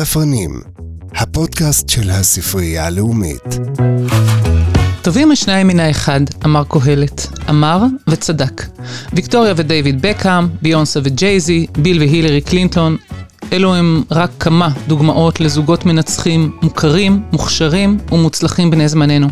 [0.00, 0.60] הספרנים,
[1.14, 3.58] הפודקאסט של הספרייה הלאומית.
[5.02, 7.26] טובים השניים מן האחד, אמר קהלת.
[7.50, 8.66] אמר וצדק.
[9.12, 12.96] ויקטוריה ודייוויד בקאם, ביונסה וג'ייזי, ביל והילרי קלינטון,
[13.52, 19.28] אלו הם רק כמה דוגמאות לזוגות מנצחים מוכרים, מוכשרים ומוצלחים בני זמננו.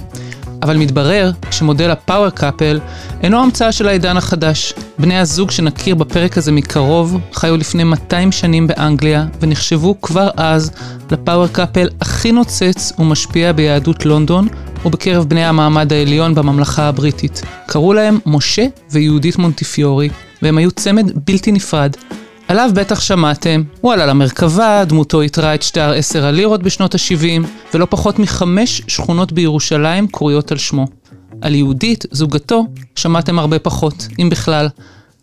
[0.64, 2.80] אבל מתברר שמודל ה power couple
[3.22, 4.74] אינו המצאה של העידן החדש.
[4.98, 10.70] בני הזוג שנכיר בפרק הזה מקרוב חיו לפני 200 שנים באנגליה ונחשבו כבר אז
[11.10, 14.48] לפאוור קאפל הכי נוצץ ומשפיע ביהדות לונדון
[14.84, 17.42] ובקרב בני המעמד העליון בממלכה הבריטית.
[17.66, 20.08] קראו להם משה ויהודית מונטיפיורי
[20.42, 21.96] והם היו צמד בלתי נפרד.
[22.48, 27.86] עליו בטח שמעתם, הוא עלה למרכבה, דמותו איתרה את שטר עשר הלירות בשנות ה-70, ולא
[27.90, 30.86] פחות מחמש שכונות בירושלים קרויות על שמו.
[31.40, 34.68] על יהודית, זוגתו, שמעתם הרבה פחות, אם בכלל.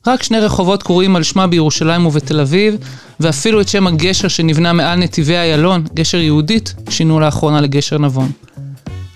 [0.08, 2.76] רק שני רחובות קרויים על שמה בירושלים ובתל אביב,
[3.20, 8.32] ואפילו את שם הגשר שנבנה מעל נתיבי איילון, גשר יהודית, שינו לאחרונה לגשר נבון.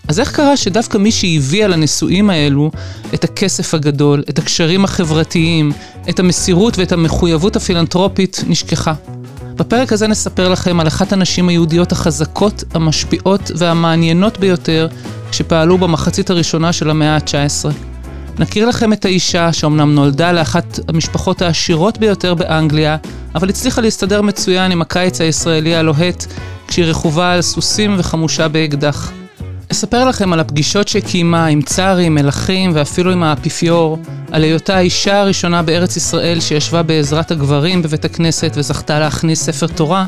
[0.07, 2.71] אז איך קרה שדווקא מי שהביאה לנישואים האלו
[3.13, 5.71] את הכסף הגדול, את הקשרים החברתיים,
[6.09, 8.93] את המסירות ואת המחויבות הפילנטרופית, נשכחה?
[9.55, 14.87] בפרק הזה נספר לכם על אחת הנשים היהודיות החזקות, המשפיעות והמעניינות ביותר
[15.31, 17.71] שפעלו במחצית הראשונה של המאה ה-19.
[18.39, 22.97] נכיר לכם את האישה שאומנם נולדה לאחת המשפחות העשירות ביותר באנגליה,
[23.35, 26.25] אבל הצליחה להסתדר מצוין עם הקיץ הישראלי הלוהט,
[26.67, 29.11] כשהיא רכובה על סוסים וחמושה באקדח.
[29.75, 33.97] אספר לכם על הפגישות שקיימה עם צארים, מלכים ואפילו עם האפיפיור,
[34.31, 40.05] על היותה האישה הראשונה בארץ ישראל שישבה בעזרת הגברים בבית הכנסת וזכתה להכניס ספר תורה,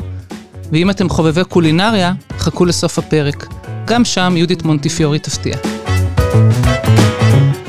[0.72, 3.46] ואם אתם חובבי קולינריה, חכו לסוף הפרק.
[3.84, 5.56] גם שם יהודית מונטיפיורי תפתיע.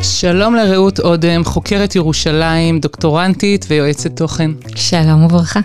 [0.02, 4.52] שלום לרעות אודם, חוקרת ירושלים, דוקטורנטית ויועצת תוכן.
[4.76, 5.60] שלום וברכה.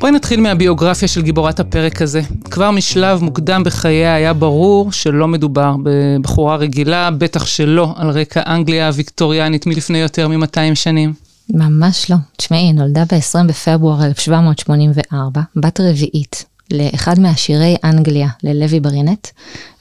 [0.00, 2.20] בואי נתחיל מהביוגרפיה של גיבורת הפרק הזה.
[2.44, 8.86] כבר משלב מוקדם בחייה היה ברור שלא מדובר בבחורה רגילה, בטח שלא על רקע אנגליה
[8.86, 11.12] הוויקטוריאנית מלפני יותר מ-200 שנים.
[11.50, 12.16] ממש לא.
[12.36, 19.28] תשמעי, היא נולדה ב-20 בפברואר 1784, בת רביעית, לאחד מעשירי אנגליה, ללוי ברינט,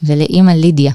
[0.04, 0.92] ולאימא לידיה.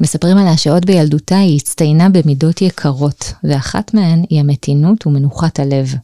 [0.00, 5.94] מספרים עליה שעוד בילדותה היא הצטיינה במידות יקרות, ואחת מהן היא המתינות ומנוחת הלב.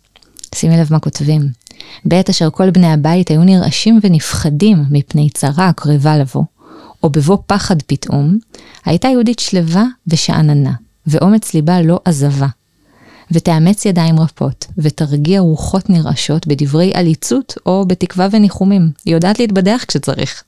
[0.55, 1.49] שימי לב מה כותבים.
[2.05, 6.45] בעת אשר כל בני הבית היו נרעשים ונפחדים מפני צרה הקרבה לבוא,
[7.03, 8.39] או בבוא פחד פתאום,
[8.85, 10.73] הייתה יהודית שלווה ושאננה,
[11.07, 12.47] ואומץ ליבה לא עזבה.
[13.31, 18.91] ותאמץ ידיים רפות, ותרגיע רוחות נרעשות בדברי עליצות או בתקווה וניחומים.
[19.05, 20.43] היא יודעת להתבדח כשצריך.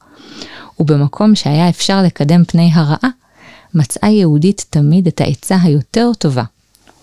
[0.81, 3.11] ובמקום שהיה אפשר לקדם פני הרעה,
[3.75, 6.45] מצאה יהודית תמיד את העצה היותר טובה,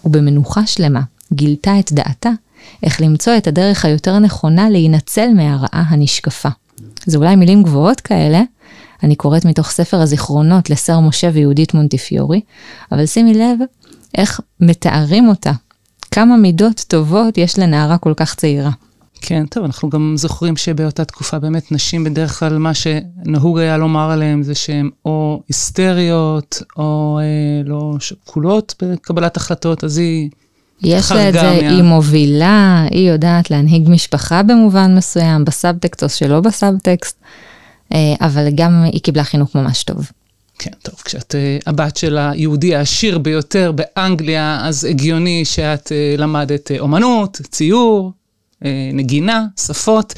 [0.05, 1.01] ובמנוחה שלמה
[1.33, 2.29] גילתה את דעתה
[2.83, 6.49] איך למצוא את הדרך היותר נכונה להינצל מהרעה הנשקפה.
[7.05, 8.41] זה אולי מילים גבוהות כאלה,
[9.03, 12.41] אני קוראת מתוך ספר הזיכרונות לסר משה ויהודית מונטיפיורי,
[12.91, 13.59] אבל שימי לב
[14.17, 15.51] איך מתארים אותה.
[16.11, 18.71] כמה מידות טובות יש לנערה כל כך צעירה.
[19.21, 24.11] כן, טוב, אנחנו גם זוכרים שבאותה תקופה באמת נשים בדרך כלל מה שנהוג היה לומר
[24.11, 30.29] עליהן זה שהן או היסטריות או אה, לא שקולות בקבלת החלטות, אז היא
[30.81, 31.49] יש לה את זה, מה...
[31.49, 37.17] היא מובילה, היא יודעת להנהיג משפחה במובן מסוים, בסאבטקסט או שלא בסאבטקסט,
[37.93, 40.11] אה, אבל גם היא קיבלה חינוך ממש טוב.
[40.59, 46.71] כן, טוב, כשאת uh, הבת של היהודי העשיר ביותר באנגליה, אז הגיוני שאת uh, למדת
[46.71, 50.13] uh, אומנות, ציור, uh, נגינה, שפות,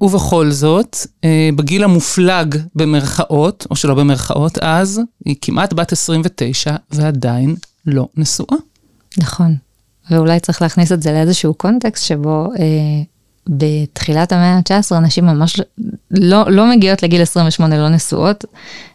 [0.00, 1.26] ובכל זאת, uh,
[1.56, 8.56] בגיל המופלג במרכאות, או שלא במרכאות, אז היא כמעט בת 29 ועדיין לא נשואה.
[9.18, 9.56] נכון.
[10.10, 13.02] ואולי צריך להכניס את זה לאיזשהו קונטקסט שבו אה,
[13.48, 15.60] בתחילת המאה ה-19 אנשים ממש
[16.10, 18.44] לא, לא מגיעות לגיל 28 לא נשואות.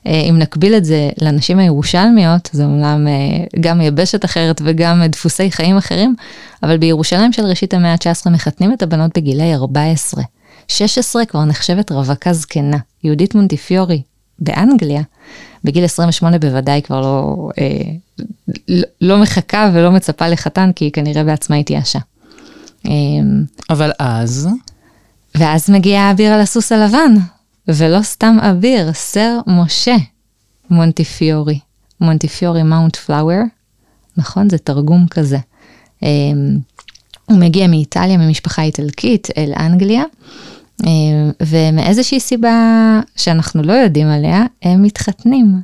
[0.08, 5.52] אה, אם נקביל את זה לנשים הירושלמיות, זה אומנם אה, גם יבשת אחרת וגם דפוסי
[5.52, 6.16] חיים אחרים,
[6.64, 10.24] אבל בירושלים של ראשית המאה ה-19 מחתנים את הבנות בגילי 14.
[10.68, 12.78] 16 כבר נחשבת רווקה זקנה.
[13.04, 14.02] יהודית מונטיפיורי
[14.40, 15.02] באנגליה,
[15.68, 18.26] בגיל 28 בוודאי כבר לא, אה,
[19.02, 22.00] לא, מחכה ולא מצפה לחתן, כי היא כנראה בעצמה התייאשה.
[22.86, 22.92] אה,
[23.70, 24.50] אבל אז?
[25.36, 27.14] ואז מגיע האביר על הסוס הלבן,
[27.68, 29.96] ולא סתם אביר, סר משה
[30.70, 31.60] מונטיפיורי.
[32.02, 33.42] מונטיפיורי מאונט פלאואר,
[34.18, 34.50] נכון?
[34.50, 35.38] זה תרגום כזה.
[36.04, 36.10] אה,
[37.26, 40.04] הוא מגיע מאיטליה, ממשפחה איטלקית, אל אנגליה.
[40.86, 40.90] אה,
[41.42, 42.52] ומאיזושהי סיבה
[43.16, 45.56] שאנחנו לא יודעים עליה, הם מתחתנים.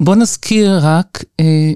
[0.00, 1.72] בוא נזכיר רק אה,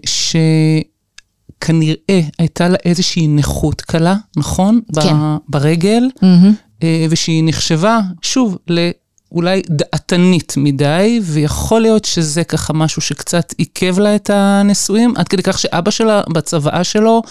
[1.57, 4.81] שכנראה הייתה לה איזושהי נכות קלה, נכון?
[5.03, 5.17] כן.
[5.49, 6.85] ברגל, mm-hmm.
[7.11, 14.31] ושהיא נחשבה, שוב, לאולי דעתנית מדי, ויכול להיות שזה ככה משהו שקצת עיכב לה את
[14.31, 17.23] הנישואים, עד כדי כך שאבא שלה, בצוואה שלו,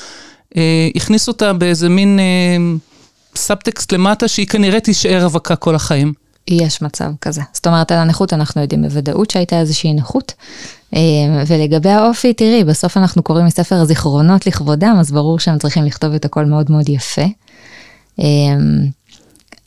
[0.57, 2.57] אה, הכניס אותה באיזה מין אה,
[3.37, 6.13] סאבטקסט למטה, שהיא כנראה תישאר רווקה כל החיים.
[6.47, 7.41] יש מצב כזה.
[7.53, 10.33] זאת אומרת, על הנכות אנחנו יודעים בוודאות שהייתה איזושהי נכות.
[10.95, 10.99] אה,
[11.47, 16.25] ולגבי האופי, תראי, בסוף אנחנו קוראים מספר הזיכרונות לכבודם, אז ברור שהם צריכים לכתוב את
[16.25, 17.25] הכל מאוד מאוד יפה.
[18.19, 18.25] אה,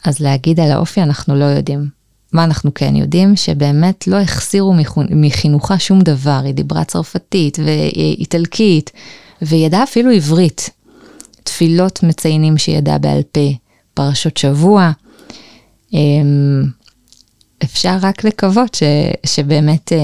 [0.04, 1.98] אז להגיד על האופי אנחנו לא יודעים.
[2.32, 3.36] מה אנחנו כן יודעים?
[3.36, 4.74] שבאמת לא החסירו
[5.10, 6.40] מחינוכה שום דבר.
[6.44, 8.90] היא דיברה צרפתית ואיטלקית,
[9.42, 10.70] וידעה אפילו עברית.
[11.42, 13.40] תפילות מציינים שהיא ידעה בעל פה,
[13.94, 14.90] פרשות שבוע.
[15.92, 16.64] אמ,
[17.64, 18.82] אפשר רק לקוות ש,
[19.26, 19.98] שבאמת אה,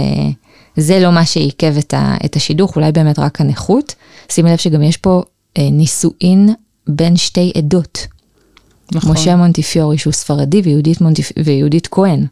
[0.77, 1.95] זה לא מה שעיכב את,
[2.25, 3.95] את השידוך, אולי באמת רק הנכות.
[4.29, 5.23] שימי לב שגם יש פה
[5.59, 6.49] אה, נישואין
[6.87, 8.07] בין שתי עדות.
[8.93, 9.13] נכון.
[9.13, 11.33] משה מונטיפיורי שהוא ספרדי ויהודית, מונטיפ...
[11.45, 12.27] ויהודית כהן,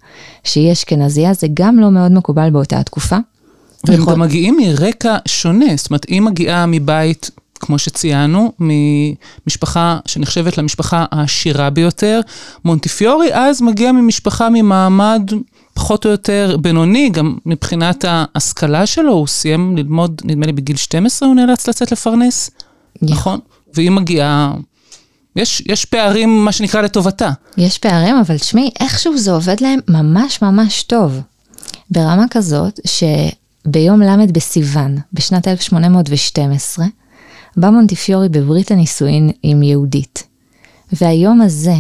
[0.44, 3.16] שהיא אשכנזייה, זה גם לא מאוד מקובל באותה התקופה.
[3.86, 4.12] והם יכול...
[4.12, 7.30] גם מגיעים מרקע שונה, זאת אומרת, היא מגיעה מבית
[7.62, 12.20] כמו שציינו, ממשפחה שנחשבת למשפחה העשירה ביותר.
[12.64, 15.30] מונטיפיורי אז מגיע ממשפחה ממעמד
[15.74, 21.28] פחות או יותר בינוני, גם מבחינת ההשכלה שלו, הוא סיים ללמוד, נדמה לי בגיל 12
[21.28, 23.12] הוא נאלץ לצאת לפרנס, yeah.
[23.12, 23.40] נכון?
[23.74, 24.54] והיא מגיעה...
[25.36, 27.30] יש, יש פערים, מה שנקרא, לטובתה.
[27.56, 31.20] יש פערים, אבל תשמעי, איכשהו זה עובד להם ממש ממש טוב.
[31.90, 36.86] ברמה כזאת, שביום ל' בסיוון, בשנת 1812,
[37.56, 40.26] בא מונטיפיורי בברית הנישואין עם יהודית.
[40.92, 41.74] והיום הזה,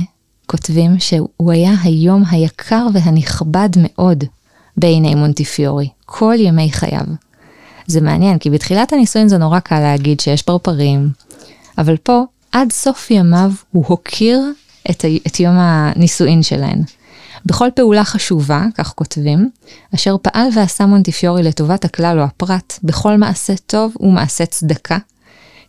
[0.46, 4.24] כותבים שהוא היה היום היקר והנכבד מאוד
[4.76, 7.04] בעיני מונטיפיורי, כל ימי חייו.
[7.86, 11.10] זה מעניין, כי בתחילת הנישואין זה נורא קל להגיד שיש פרפרים,
[11.78, 12.22] אבל פה,
[12.52, 14.40] עד סוף ימיו, הוא הוקיר
[14.90, 16.82] את, את יום הנישואין שלהן.
[17.46, 19.50] בכל פעולה חשובה, כך כותבים,
[19.94, 24.98] אשר פעל ועשה מונטיפיורי לטובת הכלל או הפרט, בכל מעשה טוב ומעשה צדקה,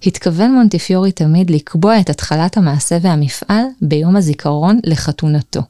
[0.06, 5.62] התכוון מונטיפיורי תמיד לקבוע את התחלת המעשה והמפעל ביום הזיכרון לחתונתו.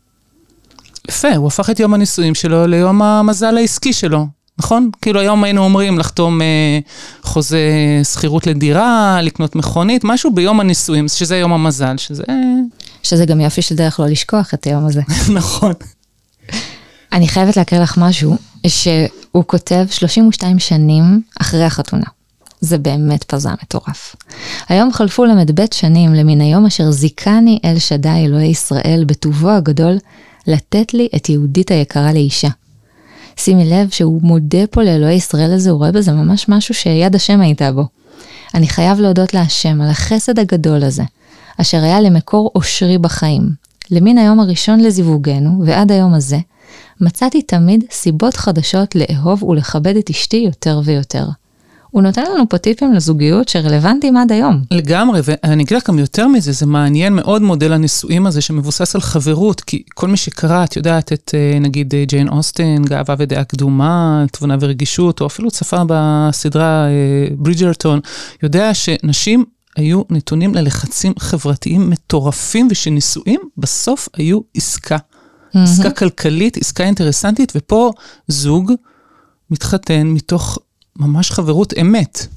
[1.08, 4.28] יפה, הוא הפך את יום הנישואים שלו ליום המזל העסקי שלו,
[4.58, 4.90] נכון?
[5.02, 6.80] כאילו היום היינו אומרים לחתום אה,
[7.24, 7.60] חוזה
[8.04, 12.24] שכירות לדירה, לקנות מכונית, משהו ביום הנישואים, שזה יום המזל, שזה...
[13.04, 15.02] שזה גם יופי של דרך לא לשכוח את היום הזה.
[15.40, 15.74] נכון.
[17.12, 18.38] אני חייבת להקריא לך משהו
[18.68, 22.06] שהוא כותב 32 שנים אחרי החתונה.
[22.64, 24.16] זה באמת פזם מטורף.
[24.70, 29.98] היום חלפו ל"ב שנים למן היום אשר זיכני אל שדי אלוהי ישראל בטובו הגדול
[30.48, 32.48] לתת לי את יהודית היקרה לאישה.
[33.38, 37.42] שימי לב שהוא מודה פה לאלוהי ישראל הזה, הוא רואה בזה ממש משהו שיד השם
[37.42, 37.86] הייתה בו.
[38.54, 41.04] אני חייב להודות להשם על החסד הגדול הזה,
[41.62, 43.50] אשר היה למקור אושרי בחיים.
[43.92, 46.38] למן היום הראשון לזיווגנו, ועד היום הזה,
[47.02, 51.26] מצאתי תמיד סיבות חדשות לאהוב ולכבד את אשתי יותר ויותר.
[51.94, 54.62] הוא נותן לנו פה טיפים לזוגיות שרלוונטיים עד היום.
[54.72, 59.02] לגמרי, ואני אגיד לך גם יותר מזה, זה מעניין מאוד מודל הנישואים הזה שמבוסס על
[59.02, 63.44] חברות, כי כל מי שקרא, את יודעת, את אה, נגיד אה, ג'יין אוסטן, גאווה ודעה
[63.44, 68.00] קדומה, תבונה ורגישות, או אפילו צפה בסדרה אה, ברידג'רטון,
[68.44, 74.98] יודע שנשים היו נתונים ללחצים חברתיים מטורפים, ושנישואים בסוף היו עסקה.
[74.98, 75.60] Mm-hmm.
[75.60, 77.92] עסקה כלכלית, עסקה אינטרסנטית, ופה
[78.28, 78.72] זוג
[79.52, 80.60] מתחתן מתוך
[81.00, 82.28] ממש חברות אמת.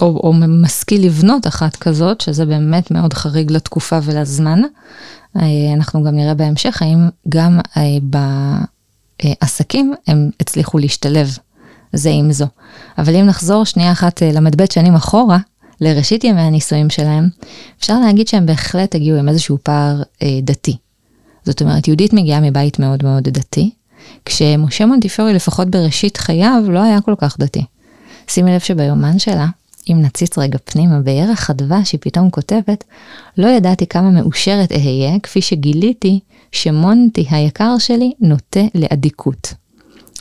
[0.00, 4.60] או, או משכיל לבנות אחת כזאת, שזה באמת מאוד חריג לתקופה ולזמן.
[5.36, 5.42] אה,
[5.74, 7.82] אנחנו גם נראה בהמשך האם גם אה,
[9.22, 11.38] בעסקים הם הצליחו להשתלב
[11.92, 12.46] זה עם זו.
[12.98, 15.38] אבל אם נחזור שנייה אחת אה, ל"ב שנים אחורה,
[15.80, 17.28] לראשית ימי הנישואים שלהם,
[17.78, 20.76] אפשר להגיד שהם בהחלט הגיעו עם איזשהו פער אה, דתי.
[21.44, 23.70] זאת אומרת, יהודית מגיעה מבית מאוד מאוד דתי,
[24.24, 27.64] כשמשה מונטיפיורי לפחות בראשית חייו לא היה כל כך דתי.
[28.28, 29.46] שימי לב שביומן שלה,
[29.90, 32.84] אם נציץ רגע פנימה בערך הדבש, היא פתאום כותבת,
[33.38, 36.20] לא ידעתי כמה מאושרת אהיה, כפי שגיליתי
[36.52, 39.54] שמונטי היקר שלי נוטה לאדיקות.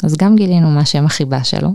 [0.04, 1.70] אז גם גילינו מה שם החיבה שלו,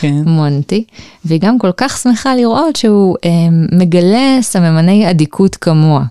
[0.00, 0.14] כן.
[0.26, 0.84] מונטי,
[1.24, 3.30] והיא גם כל כך שמחה לראות שהוא אה,
[3.78, 6.04] מגלה סממני אדיקות כמוה.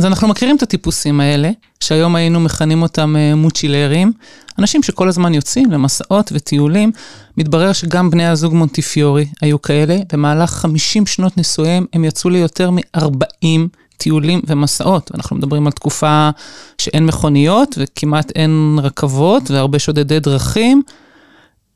[0.00, 4.12] אז אנחנו מכירים את הטיפוסים האלה, שהיום היינו מכנים אותם אה, מוצ'ילרים,
[4.58, 6.92] אנשים שכל הזמן יוצאים למסעות וטיולים.
[7.36, 9.98] מתברר שגם בני הזוג מונטיפיורי היו כאלה.
[10.12, 13.46] במהלך 50 שנות נישואיהם הם יצאו ליותר מ-40
[13.96, 15.10] טיולים ומסעות.
[15.14, 16.30] אנחנו מדברים על תקופה
[16.78, 20.82] שאין מכוניות וכמעט אין רכבות והרבה שודדי דרכים.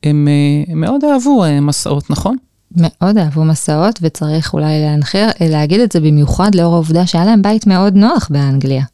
[0.02, 2.36] הם, אה, מאוד אהבו אה, מסעות, נכון?
[2.76, 7.66] מאוד אהבו מסעות, וצריך אולי להנחיר, להגיד את זה במיוחד לאור העובדה שהיה להם בית
[7.66, 8.84] מאוד נוח באנגליה.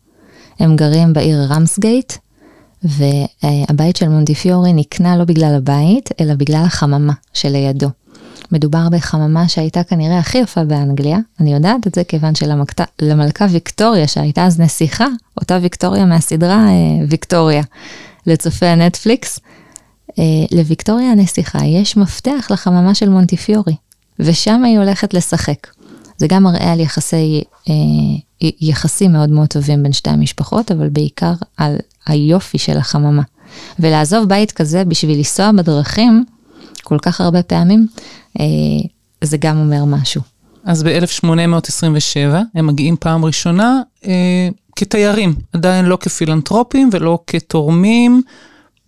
[0.58, 2.12] הם גרים בעיר רמסגייט,
[2.82, 7.88] והבית של מונטיפיורי נקנה לא בגלל הבית, אלא בגלל החממה שלידו.
[8.52, 14.46] מדובר בחממה שהייתה כנראה הכי יפה באנגליה, אני יודעת את זה כיוון שלמלכה ויקטוריה, שהייתה
[14.46, 15.06] אז נסיכה,
[15.40, 17.62] אותה ויקטוריה מהסדרה אה, ויקטוריה,
[18.26, 19.40] לצופי הנטפליקס,
[20.52, 23.74] לוויקטוריה הנסיכה יש מפתח לחממה של מונטיפיורי,
[24.18, 25.66] ושם היא הולכת לשחק.
[26.16, 27.74] זה גם מראה על יחסי, אה,
[28.60, 31.76] יחסים מאוד מאוד טובים בין שתי המשפחות, אבל בעיקר על
[32.06, 33.22] היופי של החממה.
[33.78, 36.24] ולעזוב בית כזה בשביל לנסוע בדרכים
[36.84, 37.86] כל כך הרבה פעמים,
[38.40, 38.44] אה,
[39.24, 40.20] זה גם אומר משהו.
[40.64, 48.22] אז ב-1827 הם מגיעים פעם ראשונה אה, כתיירים, עדיין לא כפילנטרופים ולא כתורמים.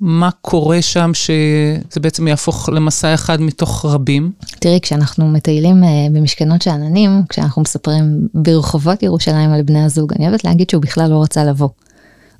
[0.05, 4.33] מה קורה שם שזה בעצם יהפוך למסע אחד מתוך רבים?
[4.61, 10.45] תראי, כשאנחנו מטיילים uh, במשכנות שאננים, כשאנחנו מספרים ברחובות ירושלים על בני הזוג, אני אוהבת
[10.45, 11.69] להגיד שהוא בכלל לא רצה לבוא.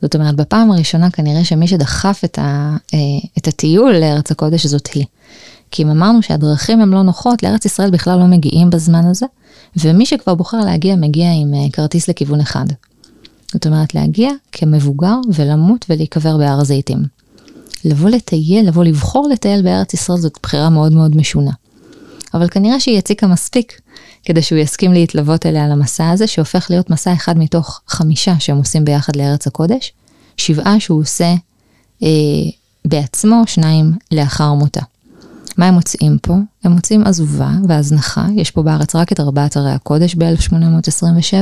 [0.03, 2.97] זאת אומרת, בפעם הראשונה כנראה שמי שדחף את, ה, uh,
[3.39, 5.05] את הטיול לארץ הקודש זאת היא.
[5.71, 9.27] כי אם אמרנו שהדרכים הן לא נוחות, לארץ ישראל בכלל לא מגיעים בזמן הזה,
[9.77, 12.67] ומי שכבר בוחר להגיע, מגיע עם uh, כרטיס לכיוון אחד.
[13.53, 17.22] זאת אומרת, להגיע כמבוגר ולמות ולהיקבר בהר הזיתים.
[17.85, 21.51] לבוא לטייל, לבוא לבחור לטייל בארץ ישראל זאת בחירה מאוד מאוד משונה.
[22.35, 23.81] אבל כנראה שהיא הציקה מספיק
[24.25, 28.85] כדי שהוא יסכים להתלוות אליה למסע הזה, שהופך להיות מסע אחד מתוך חמישה שהם עושים
[28.85, 29.93] ביחד לארץ הקודש,
[30.37, 31.35] שבעה שהוא עושה
[32.03, 32.09] אה,
[32.85, 34.81] בעצמו, שניים לאחר מותה.
[35.59, 36.35] מה הם מוצאים פה?
[36.65, 41.35] הם מוצאים עזובה והזנחה, יש פה בארץ רק את ארבעת ערי הקודש ב-1827,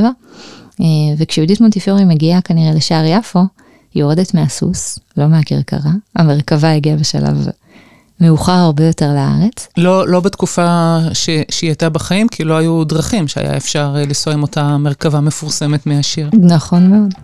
[0.80, 0.84] אה,
[1.18, 3.40] וכשיהודית מונטיפיורי מגיעה כנראה לשער יפו,
[3.94, 7.48] יורדת מהסוס, לא מהכרכרה, המרכבה הגיעה בשלב
[8.20, 9.68] מאוחר הרבה יותר לארץ.
[9.76, 14.32] לא, לא בתקופה ש, שהיא הייתה בחיים, כי לא היו דרכים שהיה אפשר אה, לנסוע
[14.32, 16.30] עם אותה מרכבה מפורסמת מהשיר.
[16.42, 17.14] נכון מאוד.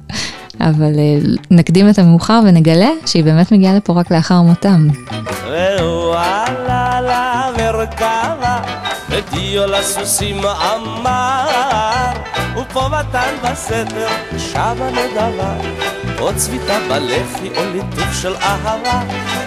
[0.60, 1.18] אבל אה,
[1.50, 4.88] נקדים את המאוחר ונגלה שהיא באמת מגיעה לפה רק לאחר מותם.
[9.10, 12.10] ודיו לסוסים אמר,
[12.60, 14.08] ופה מתן בסתר,
[14.38, 15.56] שבה נדבה.
[16.18, 19.02] או צביתה בלחי או ליטוף של אהבה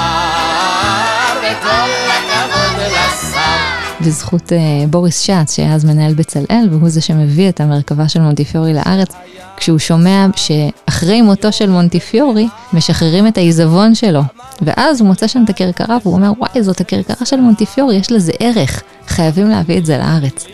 [1.40, 4.54] וכל הכבוד לשר בזכות uh,
[4.90, 9.14] בוריס שץ, שהיה אז מנהל בצלאל, והוא זה שמביא את המרכבה של מונטיפיורי לארץ,
[9.56, 14.21] כשהוא שומע שאחרי מותו של מונטיפיורי, משחררים את העיזבון שלו.
[14.62, 18.33] ואז הוא מוצא שם את הכרכרה, והוא אומר, וואי, זאת הכרכרה של מונטיפיורי, יש לזה
[18.40, 20.47] ערך, חייבים להביא את זה לארץ.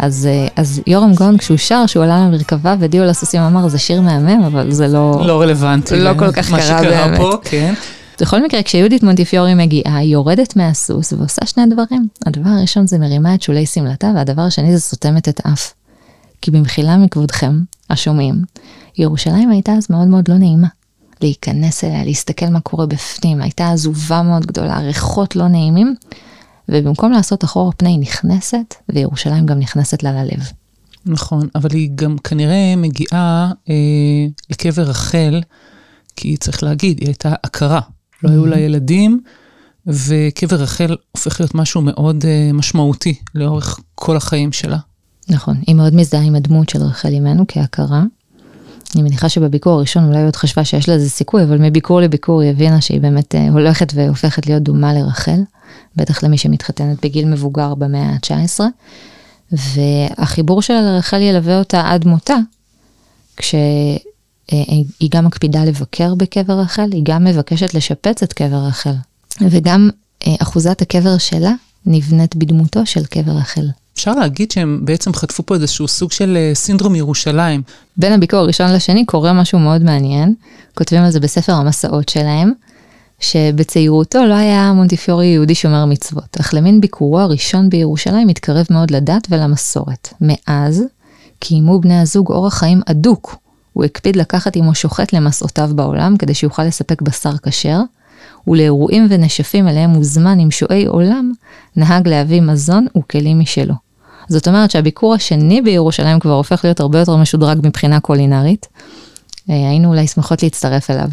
[0.00, 4.00] אז, אה, אז יורם גאון, כשהוא שר, שהוא עלה למרכבה ודיו לסוסים אמר, זה שיר
[4.00, 5.22] מהמם, אבל זה לא...
[5.26, 5.98] לא רלוונטי.
[5.98, 7.18] לא כל כך קרה באמת.
[7.18, 7.74] פה, כן.
[8.20, 12.08] בכל מקרה, כשיהודית מונטיפיורי מגיעה, היא יורדת מהסוס ועושה שני דברים.
[12.26, 15.72] הדבר הראשון זה מרימה את שולי שמלתה, והדבר השני זה סותמת את אף.
[16.42, 18.42] כי במחילה מכבודכם, השומעים,
[18.98, 20.68] ירושלים הייתה אז מאוד מאוד לא נעימה.
[21.22, 25.94] להיכנס אליה, להסתכל מה קורה בפנים, הייתה עזובה מאוד גדולה, ריחות לא נעימים,
[26.70, 30.52] ובמקום לעשות אחורה פני היא נכנסת, וירושלים גם נכנסת לה ללב.
[31.06, 35.40] נכון, אבל היא גם כנראה מגיעה אה, לקבר רחל,
[36.16, 37.80] כי צריך להגיד, היא הייתה עקרה.
[38.22, 38.58] לא היו לה mm-hmm.
[38.58, 39.20] ילדים,
[39.86, 44.78] וקבר רחל הופך להיות משהו מאוד אה, משמעותי לאורך כל החיים שלה.
[45.28, 48.02] נכון, היא מאוד מזדהה עם הדמות של רחל אימנו כהכרה.
[48.94, 52.50] אני מניחה שבביקור הראשון אולי עוד חשבה שיש לה איזה סיכוי, אבל מביקור לביקור היא
[52.50, 55.40] הבינה שהיא באמת אה, הולכת והופכת להיות דומה לרחל.
[55.96, 58.60] בטח למי שמתחתנת בגיל מבוגר במאה ה-19.
[59.52, 62.36] והחיבור שלה לרחל ילווה אותה עד מותה,
[63.36, 63.98] כשהיא
[65.10, 68.94] גם מקפידה לבקר בקבר רחל, היא גם מבקשת לשפץ את קבר רחל.
[69.40, 69.90] וגם
[70.26, 71.52] אה, אחוזת הקבר שלה
[71.86, 73.66] נבנית בדמותו של קבר רחל.
[73.94, 77.62] אפשר להגיד שהם בעצם חטפו פה איזשהו סוג של אה, סינדרום ירושלים.
[77.96, 80.34] בין הביקור הראשון לשני קורה משהו מאוד מעניין,
[80.74, 82.52] כותבים על זה בספר המסעות שלהם,
[83.20, 89.26] שבצעירותו לא היה מונטיפיורי יהודי שומר מצוות, אך למין ביקורו הראשון בירושלים התקרב מאוד לדת
[89.30, 90.08] ולמסורת.
[90.20, 90.84] מאז
[91.38, 93.36] קיימו בני הזוג אורח חיים אדוק.
[93.72, 97.80] הוא הקפיד לקחת עמו שוחט למסעותיו בעולם כדי שיוכל לספק בשר כשר,
[98.46, 101.32] ולאירועים ונשפים אליהם מוזמן עם שועי עולם,
[101.76, 103.74] נהג להביא מזון וכלים משלו.
[104.28, 108.66] זאת אומרת שהביקור השני בירושלים כבר הופך להיות הרבה יותר משודרג מבחינה קולינרית.
[109.50, 111.08] אה, היינו אולי שמחות להצטרף אליו.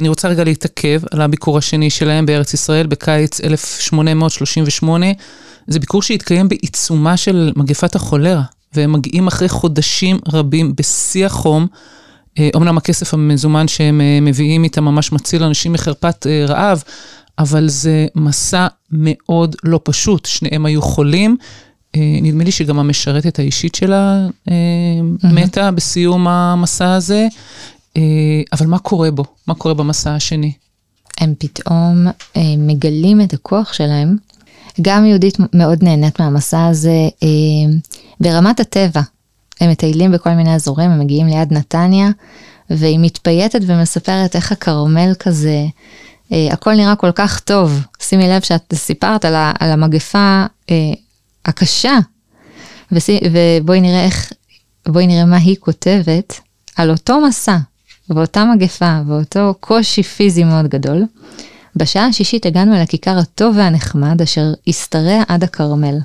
[0.00, 5.06] אני רוצה רגע להתעכב על הביקור השני שלהם בארץ ישראל בקיץ 1838.
[5.66, 8.42] זה ביקור שהתקיים בעיצומה של מגפת החולרה,
[8.74, 11.66] והם מגיעים אחרי חודשים רבים בשיא החום.
[12.54, 16.82] אומנם הכסף המזומן שהם אה, מביאים איתם ממש מציל אנשים מחרפת אה, רעב,
[17.38, 20.26] אבל זה מסע מאוד לא פשוט.
[20.26, 21.36] שניהם היו חולים,
[21.96, 24.50] נדמה לי שגם המשרתת האישית שלה mm-hmm.
[25.22, 27.28] מתה בסיום המסע הזה.
[28.52, 29.24] אבל מה קורה בו?
[29.46, 30.52] מה קורה במסע השני?
[31.20, 32.06] הם פתאום
[32.58, 34.16] מגלים את הכוח שלהם.
[34.80, 37.08] גם יהודית מאוד נהנית מהמסע הזה
[38.20, 39.00] ברמת הטבע.
[39.60, 42.08] הם מטיילים בכל מיני אזורים, הם מגיעים ליד נתניה,
[42.70, 45.66] והיא מתפייטת ומספרת איך הכרמל כזה,
[46.32, 47.80] אה, הכל נראה כל כך טוב.
[48.02, 50.92] שימי לב שאת סיפרת על, על המגפה אה,
[51.44, 51.98] הקשה,
[52.92, 54.32] ובואי נראה איך,
[54.88, 56.40] בואי נראה מה היא כותבת
[56.76, 57.56] על אותו מסע,
[58.16, 61.04] ואותה מגפה, ואותו קושי פיזי מאוד גדול.
[61.76, 65.98] בשעה השישית הגענו אל הכיכר הטוב והנחמד אשר השתרע עד הכרמל.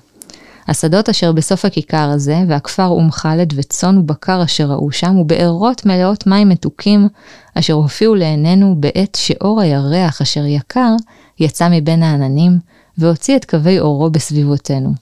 [0.68, 6.28] השדות אשר בסוף הכיכר הזה, והכפר אום חאלד וצאן ובקר אשר ראו שם, ובארות מלאות
[6.28, 7.08] מים מתוקים,
[7.54, 10.96] אשר הופיעו לעינינו בעת שאור הירח אשר יקר,
[11.40, 12.60] יצא מבין העננים,
[12.98, 14.94] והוציא את קווי אורו בסביבותינו.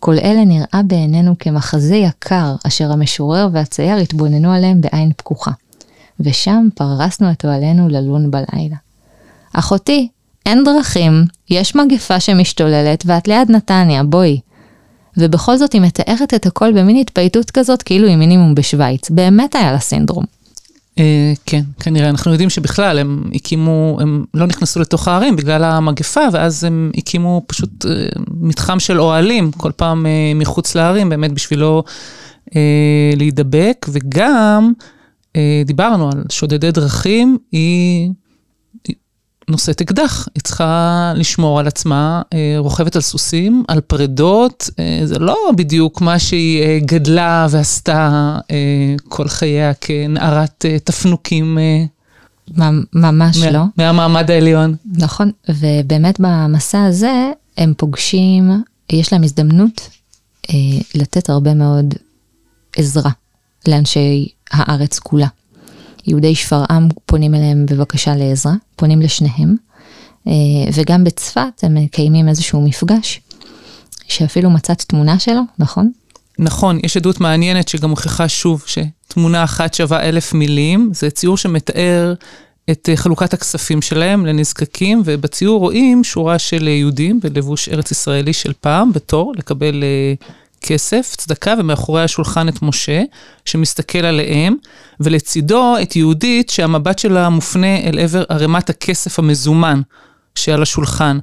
[0.00, 5.50] כל אלה נראה בעינינו כמחזה יקר, אשר המשורר והצייר התבוננו עליהם בעין פקוחה.
[6.20, 8.76] ושם פרסנו את אוהלינו ללון בלילה.
[9.52, 10.08] אחותי,
[10.46, 14.40] אין דרכים, יש מגפה שמשתוללת, ואת ליד נתניה, בואי.
[15.16, 19.10] ובכל זאת היא מתארת את הכל במין התפייטות כזאת, כאילו היא מינימום בשוויץ.
[19.10, 20.24] באמת היה לה סינדרום.
[20.98, 22.08] אה, כן, כנראה.
[22.08, 27.42] אנחנו יודעים שבכלל הם הקימו, הם לא נכנסו לתוך הערים בגלל המגפה, ואז הם הקימו
[27.46, 28.06] פשוט אה,
[28.40, 31.84] מתחם של אוהלים, כל פעם אה, מחוץ לערים, באמת בשבילו
[33.16, 34.72] להידבק, וגם
[35.66, 38.10] דיברנו על שודדי דרכים, היא
[39.48, 45.18] נושאת אקדח, היא צריכה לשמור על עצמה, אה, רוכבת על סוסים, על פרדות, אה, זה
[45.18, 48.38] לא בדיוק מה שהיא אה, גדלה ועשתה
[49.08, 51.58] כל חייה כנערת תפנוקים.
[52.94, 53.62] ממש מה, לא.
[53.76, 54.74] מהמעמד העליון.
[54.96, 58.50] נכון, ובאמת במסע הזה הם פוגשים,
[58.92, 59.88] יש להם הזדמנות
[60.50, 60.54] אה,
[60.94, 61.94] לתת הרבה מאוד
[62.76, 63.10] עזרה
[63.68, 65.26] לאנשי הארץ כולה.
[66.06, 69.56] יהודי שפרעם פונים אליהם בבקשה לעזרה, פונים לשניהם,
[70.28, 70.32] אה,
[70.74, 73.20] וגם בצפת הם מקיימים איזשהו מפגש,
[74.08, 75.92] שאפילו מצאת תמונה שלו, נכון?
[76.38, 82.14] נכון, יש עדות מעניינת שגם מוכיחה שוב שתמונה אחת שווה אלף מילים, זה ציור שמתאר
[82.70, 88.52] את אה, חלוקת הכספים שלהם לנזקקים, ובציור רואים שורה של יהודים בלבוש ארץ ישראלי של
[88.60, 90.14] פעם, בתור לקבל אה,
[90.62, 93.02] כסף, צדקה, ומאחורי השולחן את משה,
[93.44, 94.54] שמסתכל עליהם,
[95.00, 99.80] ולצידו את יהודית, שהמבט שלה מופנה אל עבר ערימת הכסף המזומן
[100.34, 101.18] שעל השולחן.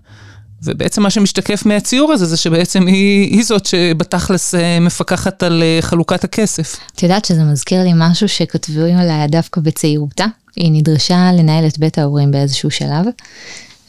[0.63, 5.77] ובעצם מה שמשתקף מהציור הזה, זה שבעצם היא, היא זאת שבתכלס אה, מפקחת על אה,
[5.81, 6.75] חלוקת הכסף.
[6.95, 10.25] את יודעת שזה מזכיר לי משהו שכתבו עליה דווקא בצעירותה.
[10.55, 13.05] היא נדרשה לנהל את בית ההורים באיזשהו שלב,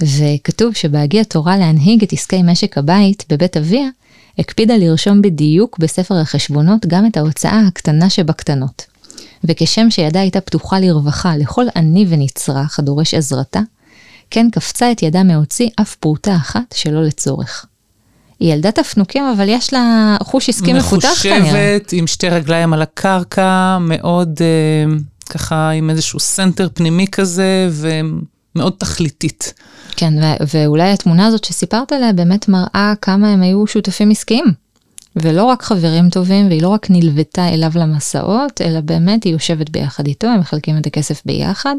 [0.00, 3.88] וכתוב שבהגיע תורה להנהיג את עסקי משק הבית בבית אביה,
[4.40, 8.86] הקפידה לרשום בדיוק בספר החשבונות גם את ההוצאה הקטנה שבקטנות.
[9.44, 13.60] וכשם שידה הייתה פתוחה לרווחה לכל עני ונצרך הדורש עזרתה,
[14.30, 17.66] כן קפצה את ידה מהוציא אף פרוטה אחת שלא לצורך.
[18.40, 21.40] היא ילדה תפנוקים, אבל יש לה חוש עסקי מפותח כנראה.
[21.40, 24.96] מחושבת, עם שתי רגליים על הקרקע, מאוד אה,
[25.30, 27.68] ככה עם איזשהו סנטר פנימי כזה,
[28.54, 29.54] ומאוד תכליתית.
[29.96, 34.44] כן, ו- ואולי התמונה הזאת שסיפרת עליה באמת מראה כמה הם היו שותפים עסקיים.
[35.16, 40.06] ולא רק חברים טובים, והיא לא רק נלוותה אליו למסעות, אלא באמת היא יושבת ביחד
[40.06, 41.76] איתו, הם מחלקים את הכסף ביחד.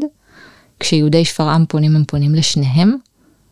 [0.80, 2.96] כשיהודי שפרעם פונים, הם פונים לשניהם.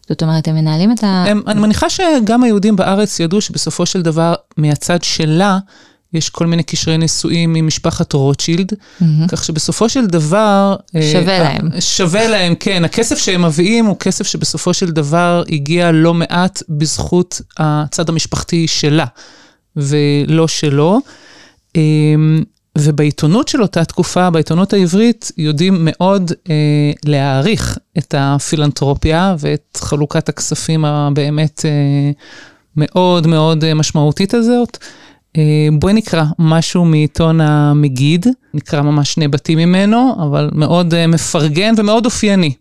[0.09, 1.25] זאת אומרת, הם מנהלים את ה...
[1.29, 5.59] הם, אני מניחה שגם היהודים בארץ ידעו שבסופו של דבר, מהצד שלה,
[6.15, 9.05] יש כל מיני קשרי נישואים עם משפחת רוטשילד, mm-hmm.
[9.29, 10.77] כך שבסופו של דבר...
[10.97, 11.81] אה, שווה uh, להם.
[11.81, 12.85] שווה להם, כן.
[12.85, 19.07] הכסף שהם מביאים הוא כסף שבסופו של דבר הגיע לא מעט בזכות הצד המשפחתי שלה,
[19.77, 21.01] ולא שלו.
[21.77, 22.43] אמ,
[22.79, 26.55] ובעיתונות של אותה תקופה, בעיתונות העברית, יודעים מאוד אה,
[27.05, 32.11] להעריך את הפילנטרופיה ואת חלוקת הכספים הבאמת אה,
[32.77, 34.79] מאוד מאוד משמעותית הזאת.
[35.37, 41.75] אה, בואי נקרא משהו מעיתון המגיד, נקרא ממש שני בתים ממנו, אבל מאוד אה, מפרגן
[41.77, 42.55] ומאוד אופייני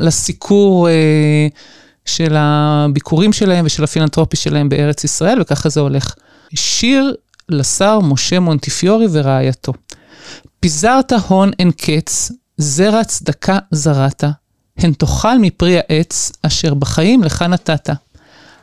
[0.00, 1.46] לסיקור אה,
[2.04, 6.14] של הביקורים שלהם ושל הפילנטרופי שלהם בארץ ישראל, וככה זה הולך.
[6.54, 7.14] שיר
[7.48, 9.72] לשר משה מונטיפיורי ורעייתו.
[10.60, 14.24] פיזרת הון אין קץ, זרע צדקה זרעת,
[14.78, 17.90] הן תאכל מפרי העץ אשר בחיים לך נתת.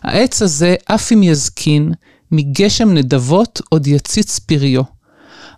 [0.04, 1.92] העץ הזה אף אם יזקין,
[2.32, 4.82] מגשם נדבות עוד יציץ פריו.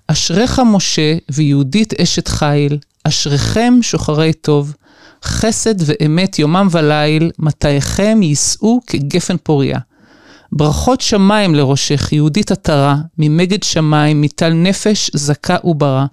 [0.07, 4.73] אשריך משה ויהודית אשת חיל, אשריכם שוחרי טוב,
[5.23, 9.79] חסד ואמת יומם וליל, מטייכם יישאו כגפן פוריה.
[10.51, 16.05] ברכות שמיים לראשך, יהודית עטרה, ממגד שמיים, מטל נפש, זכה וברא.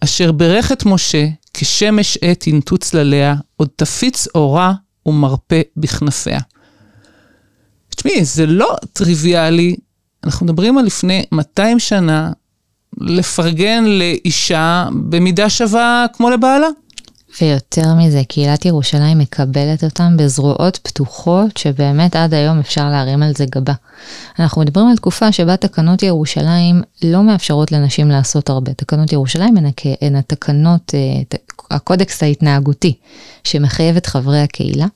[0.00, 4.72] אשר ברך את משה, כשמש עת ינטו צלליה, עוד תפיץ אורה
[5.06, 6.40] ומרפא בכנפיה.
[7.96, 9.76] תשמעי, זה לא טריוויאלי,
[10.24, 12.32] אנחנו מדברים על לפני 200 שנה,
[13.00, 16.68] לפרגן לאישה במידה שווה כמו לבעלה.
[17.40, 23.44] ויותר מזה, קהילת ירושלים מקבלת אותם בזרועות פתוחות, שבאמת עד היום אפשר להרים על זה
[23.50, 23.72] גבה.
[24.38, 28.74] אנחנו מדברים על תקופה שבה תקנות ירושלים לא מאפשרות לנשים לעשות הרבה.
[28.74, 29.54] תקנות ירושלים
[30.00, 31.38] הן התקנות, אה,
[31.70, 32.94] הקודקס ההתנהגותי,
[33.44, 34.86] שמחייב את חברי הקהילה.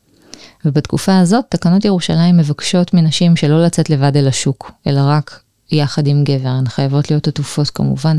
[0.65, 5.41] ובתקופה הזאת, תקנות ירושלים מבקשות מנשים שלא לצאת לבד אל השוק, אלא רק
[5.73, 8.17] יחד עם גבר, הן חייבות להיות עטופות כמובן,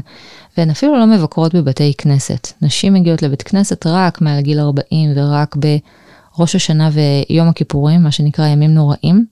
[0.57, 2.47] והן אפילו לא מבקרות בבתי כנסת.
[2.61, 8.47] נשים מגיעות לבית כנסת רק מעל גיל 40 ורק בראש השנה ויום הכיפורים, מה שנקרא
[8.47, 9.25] ימים נוראים.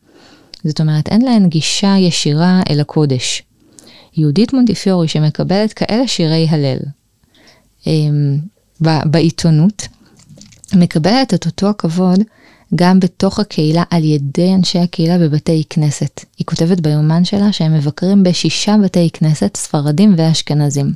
[0.64, 3.44] זאת אומרת, אין להן גישה ישירה אל הקודש.
[4.18, 6.78] יהודית מונטיפיורי שמקבלת כאלה שירי הלל
[7.88, 8.38] אמ,
[8.82, 9.88] בעיתונות,
[10.74, 12.20] מקבלת את אותו הכבוד
[12.76, 16.26] גם בתוך הקהילה על ידי אנשי הקהילה בבתי כנסת.
[16.38, 20.94] היא כותבת ביומן שלה שהם מבקרים בשישה בתי כנסת, ספרדים ואשכנזים.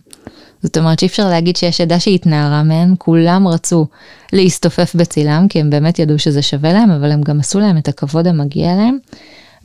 [0.64, 3.86] זאת אומרת שאי אפשר להגיד שיש עדה שהתנערה מהם, כולם רצו
[4.34, 7.88] להסתופף בצילם, כי הם באמת ידעו שזה שווה להם, אבל הם גם עשו להם את
[7.88, 8.98] הכבוד המגיע להם,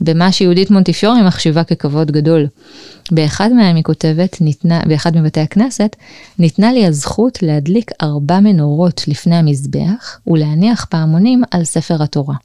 [0.01, 2.47] במה שיהודית מונטיפיורי מחשיבה ככבוד גדול.
[3.11, 5.95] באחד מהם היא כותבת, ניתנה, באחד מבתי הכנסת,
[6.39, 12.35] ניתנה לי הזכות להדליק ארבע מנורות לפני המזבח ולהניח פעמונים על ספר התורה.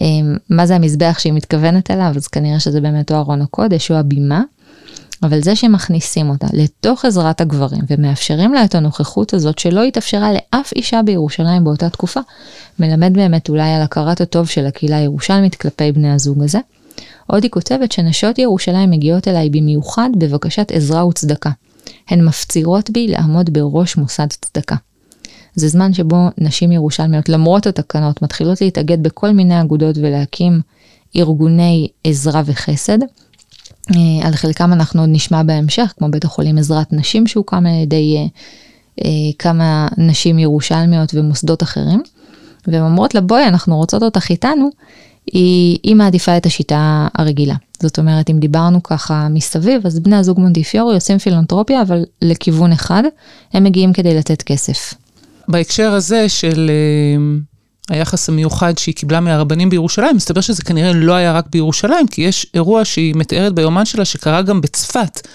[0.00, 2.12] אמ, מה זה המזבח שהיא מתכוונת אליו?
[2.16, 4.42] אז כנראה שזה באמת או ארון הקודש או הבימה.
[5.22, 10.72] אבל זה שמכניסים אותה לתוך עזרת הגברים ומאפשרים לה את הנוכחות הזאת שלא התאפשרה לאף
[10.72, 12.20] אישה בירושלים באותה תקופה,
[12.78, 16.58] מלמד באמת אולי על הכרת הטוב של הקהילה הירושלמית כלפי בני הזוג הזה.
[17.26, 21.50] עוד היא כותבת שנשות ירושלים מגיעות אליי במיוחד בבקשת עזרה וצדקה.
[22.08, 24.76] הן מפצירות בי לעמוד בראש מוסד צדקה.
[25.54, 30.60] זה זמן שבו נשים ירושלמיות, למרות התקנות, מתחילות להתאגד בכל מיני אגודות ולהקים
[31.16, 32.98] ארגוני עזרה וחסד.
[33.90, 38.16] אה, על חלקם אנחנו עוד נשמע בהמשך, כמו בית החולים עזרת נשים שהוקם על ידי
[38.16, 38.26] אה,
[39.04, 42.02] אה, כמה נשים ירושלמיות ומוסדות אחרים.
[42.66, 44.70] והן אומרות לה, בואי, אנחנו רוצות אותך איתנו,
[45.32, 47.54] היא, היא מעדיפה את השיטה הרגילה.
[47.82, 53.02] זאת אומרת, אם דיברנו ככה מסביב, אז בני הזוג מונטיפיורי עושים פילנטרופיה, אבל לכיוון אחד,
[53.52, 54.94] הם מגיעים כדי לתת כסף.
[55.48, 56.70] בהקשר הזה של
[57.90, 62.46] היחס המיוחד שהיא קיבלה מהרבנים בירושלים, מסתבר שזה כנראה לא היה רק בירושלים, כי יש
[62.54, 65.28] אירוע שהיא מתארת ביומן שלה שקרה גם בצפת,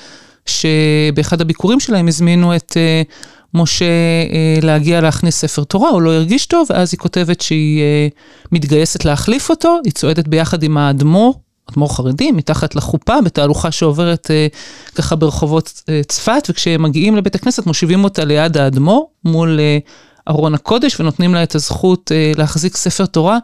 [0.45, 3.11] שבאחד הביקורים שלה הם הזמינו את uh,
[3.53, 8.47] משה uh, להגיע להכניס ספר תורה, הוא לא הרגיש טוב, ואז היא כותבת שהיא uh,
[8.51, 11.39] מתגייסת להחליף אותו, היא צועדת ביחד עם האדמו"ר,
[11.71, 17.65] אדמו"ר חרדי, מתחת לחופה, בתהלוכה שעוברת uh, ככה ברחובות uh, צפת, וכשהם מגיעים לבית הכנסת
[17.65, 19.59] מושיבים אותה ליד האדמו"ר, מול...
[19.59, 23.37] Uh, ארון הקודש ונותנים לה את הזכות אה, להחזיק ספר תורה.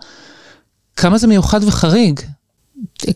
[0.96, 2.20] כמה זה מיוחד וחריג.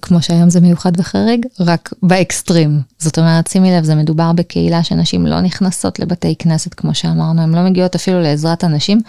[0.01, 2.81] כמו שהיום זה מיוחד וחריג, רק באקסטרים.
[2.99, 7.55] זאת אומרת, שימי לב, זה מדובר בקהילה שנשים לא נכנסות לבתי כנסת, כמו שאמרנו, הן
[7.55, 8.99] לא מגיעות אפילו לעזרת הנשים,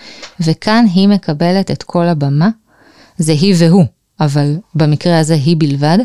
[0.40, 2.48] וכאן היא מקבלת את כל הבמה,
[3.18, 3.84] זה היא והוא,
[4.20, 5.98] אבל במקרה הזה היא בלבד,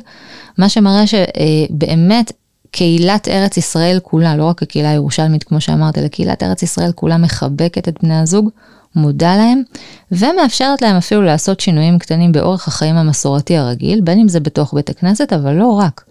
[0.58, 2.32] מה שמראה שבאמת
[2.72, 7.18] קהילת ארץ ישראל כולה, לא רק הקהילה הירושלמית כמו שאמרת, אלא קהילת ארץ ישראל כולה
[7.18, 8.50] מחבקת את בני הזוג,
[8.96, 9.62] מודה להם,
[10.12, 14.90] ומאפשרת להם אפילו לעשות שינויים קטנים באורח החיים המסורתי הרגיל, בין אם זה בתוך בית
[14.90, 16.04] הכנסת, אבל לא רק.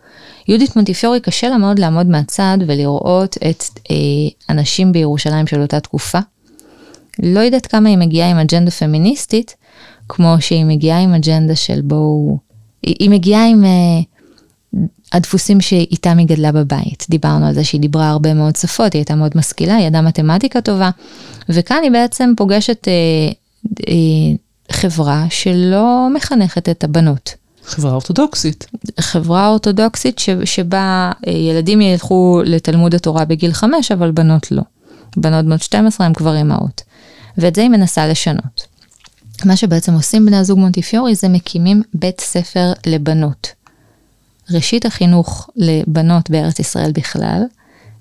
[0.48, 3.96] יהודית מונטיפיורי קשה לה מאוד לעמוד מהצד ולראות את אה,
[4.48, 6.18] הנשים בירושלים של אותה תקופה.
[7.22, 9.54] לא יודעת כמה היא מגיעה עם אג'נדה פמיניסטית,
[10.08, 12.38] כמו שהיא מגיעה עם אג'נדה של בואו,
[12.82, 13.64] היא, היא מגיעה עם...
[13.64, 14.00] אה,
[15.12, 17.06] הדפוסים שאיתם היא גדלה בבית.
[17.10, 20.60] דיברנו על זה שהיא דיברה הרבה מאוד שפות, היא הייתה מאוד משכילה, היא ידעה מתמטיקה
[20.60, 20.90] טובה,
[21.48, 22.92] וכאן היא בעצם פוגשת אה,
[23.88, 23.94] אה,
[24.72, 27.34] חברה שלא מחנכת את הבנות.
[27.64, 28.66] חברה אורתודוקסית.
[29.00, 34.62] חברה אורתודוקסית ש, שבה אה, ילדים ילכו לתלמוד התורה בגיל 5, אבל בנות לא.
[35.16, 36.82] בנות בנות 12 הם כבר אימהות.
[37.38, 38.66] ואת זה היא מנסה לשנות.
[39.44, 43.55] מה שבעצם עושים בני הזוג מונטיפיורי זה מקימים בית ספר לבנות.
[44.50, 47.42] ראשית החינוך לבנות בארץ ישראל בכלל,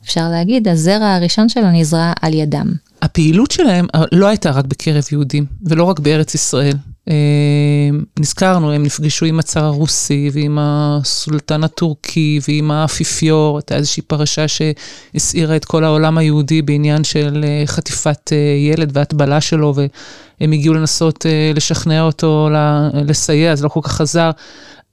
[0.05, 2.73] אפשר להגיד, הזרע הראשון שלו נזרע על ידם.
[3.01, 6.73] הפעילות שלהם אה, לא הייתה רק בקרב יהודים, ולא רק בארץ ישראל.
[7.09, 14.45] אה, נזכרנו, הם נפגשו עם הצאר הרוסי ועם הסולטן הטורקי ועם האפיפיור, הייתה איזושהי פרשה
[14.47, 18.31] שהסעירה את כל העולם היהודי בעניין של אה, חטיפת
[18.71, 22.49] ילד והטבלה שלו, והם הגיעו לנסות לשכנע אותו
[22.93, 24.31] לסייע, זה לא כל כך עזר.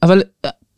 [0.03, 0.23] אבל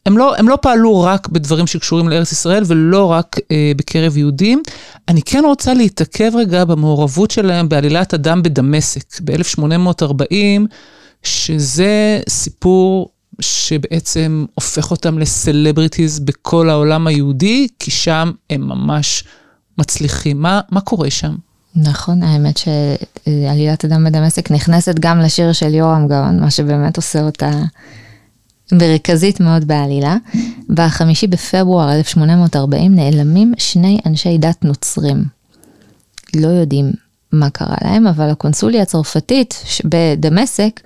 [0.07, 4.62] הם לא, הם לא פעלו רק בדברים שקשורים לארץ ישראל ולא רק אה, בקרב יהודים.
[5.09, 10.35] אני כן רוצה להתעכב רגע במעורבות שלהם בעלילת הדם בדמשק ב-1840,
[11.23, 19.25] שזה סיפור שבעצם הופך אותם לסלבריטיז בכל העולם היהודי, כי שם הם ממש
[19.79, 20.43] מצליחים.
[20.43, 21.35] מה, מה קורה שם?
[21.77, 27.51] נכון, האמת שעלילת הדם בדמשק נכנסת גם לשיר של יורם גאון, מה שבאמת עושה אותה
[28.72, 30.16] מרכזית מאוד בעלילה.
[30.68, 35.24] בחמישי בפברואר 1840 נעלמים שני אנשי דת נוצרים.
[36.37, 36.92] לא יודעים
[37.33, 40.81] מה קרה להם, אבל הקונסוליה הצרפתית בדמשק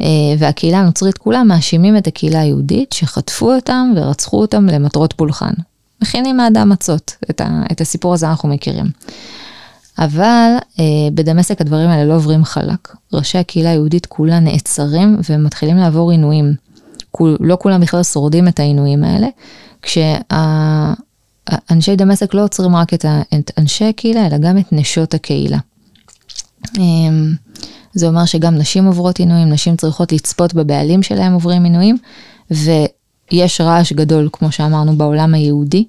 [0.00, 0.06] אה,
[0.38, 5.52] והקהילה הנוצרית כולה מאשימים את הקהילה היהודית שחטפו אותם ורצחו אותם למטרות פולחן.
[6.02, 8.86] מכינים מאדם מצות, את, ה, את הסיפור הזה אנחנו מכירים.
[9.98, 12.96] אבל אה, בדמשק הדברים האלה לא עוברים חלק.
[13.12, 16.54] ראשי הקהילה היהודית כולה נעצרים ומתחילים לעבור עינויים.
[17.20, 19.28] לא כולם בכלל שורדים את העינויים האלה,
[19.82, 20.36] כשאנשי
[21.96, 23.04] דמשק לא עוצרים רק את,
[23.58, 25.58] אנשי הקהילה, אלא גם את נשות הקהילה.
[26.78, 26.82] אה,
[27.94, 31.98] זה אומר שגם נשים עוברות עינויים, נשים צריכות לצפות בבעלים שלהם עוברים עינויים,
[32.50, 35.84] ויש רעש גדול, כמו שאמרנו, בעולם היהודי.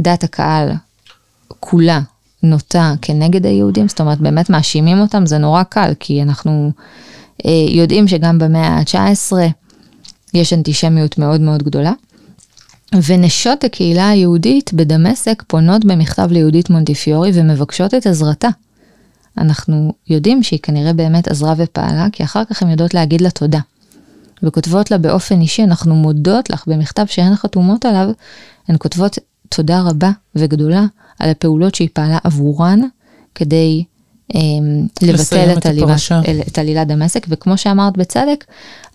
[0.00, 0.72] דעת הקהל
[1.60, 2.00] כולה
[2.42, 6.70] נוטה כנגד היהודים, זאת אומרת, באמת מאשימים אותם, זה נורא קל, כי אנחנו
[7.46, 9.32] אה, יודעים שגם במאה ה-19
[10.34, 11.92] יש אנטישמיות מאוד מאוד גדולה.
[13.06, 18.48] ונשות הקהילה היהודית בדמשק פונות במכתב ליהודית מונטיפיורי ומבקשות את עזרתה.
[19.38, 23.60] אנחנו יודעים שהיא כנראה באמת עזרה ופעלה, כי אחר כך הן יודעות להגיד לה תודה.
[24.42, 28.10] וכותבות לה באופן אישי, אנחנו מודות לך במכתב שהן חתומות עליו,
[28.68, 29.18] הן כותבות
[29.48, 30.84] תודה רבה וגדולה
[31.18, 32.80] על הפעולות שהיא פעלה עבורן,
[33.34, 33.84] כדי
[35.02, 35.96] לבטל את, עלילה,
[36.48, 38.44] את עלילת דמשק, וכמו שאמרת בצדק,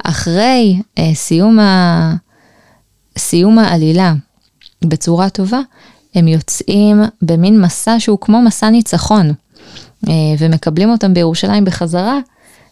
[0.03, 2.15] אחרי אה, סיום, ה,
[3.17, 4.13] סיום העלילה
[4.85, 5.59] בצורה טובה,
[6.15, 9.31] הם יוצאים במין מסע שהוא כמו מסע ניצחון.
[10.07, 12.19] אה, ומקבלים אותם בירושלים בחזרה,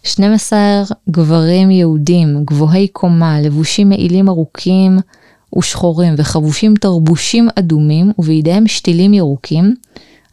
[0.04, 0.60] 12
[1.10, 5.00] גברים יהודים, גבוהי קומה, לבושים מעילים ארוכים
[5.58, 9.76] ושחורים וחבושים תרבושים אדומים ובידיהם שתילים ירוקים,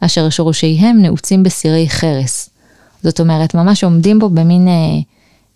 [0.04, 2.50] אשר שורשיהם נעוצים בסירי חרס.
[3.02, 5.00] זאת אומרת, ממש עומדים בו במין אה,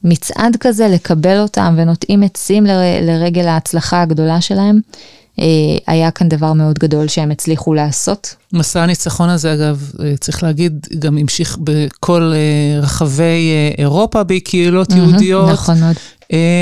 [0.05, 2.71] מצעד כזה לקבל אותם ונוטעים עצים ל,
[3.03, 4.81] לרגל ההצלחה הגדולה שלהם.
[5.41, 5.45] אה,
[5.87, 8.35] היה כאן דבר מאוד גדול שהם הצליחו לעשות.
[8.53, 15.51] מסע הניצחון הזה, אגב, אה, צריך להגיד, גם המשיך בכל אה, רחבי אירופה בקהילות יהודיות.
[15.51, 15.97] נכון מאוד.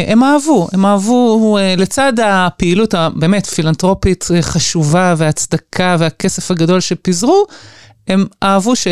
[0.08, 7.46] הם אהבו, הם אהבו, לצד הפעילות הבאמת פילנטרופית חשובה והצדקה והכסף הגדול שפיזרו,
[8.08, 8.86] הם אהבו ש...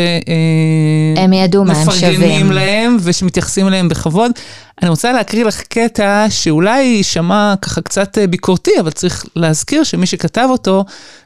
[1.17, 2.11] הם ידעו מה הם שווים.
[2.11, 4.31] מפרגנים להם ושמתייחסים אליהם בכבוד.
[4.81, 10.47] אני רוצה להקריא לך קטע שאולי יישמע ככה קצת ביקורתי, אבל צריך להזכיר שמי שכתב
[10.49, 10.85] אותו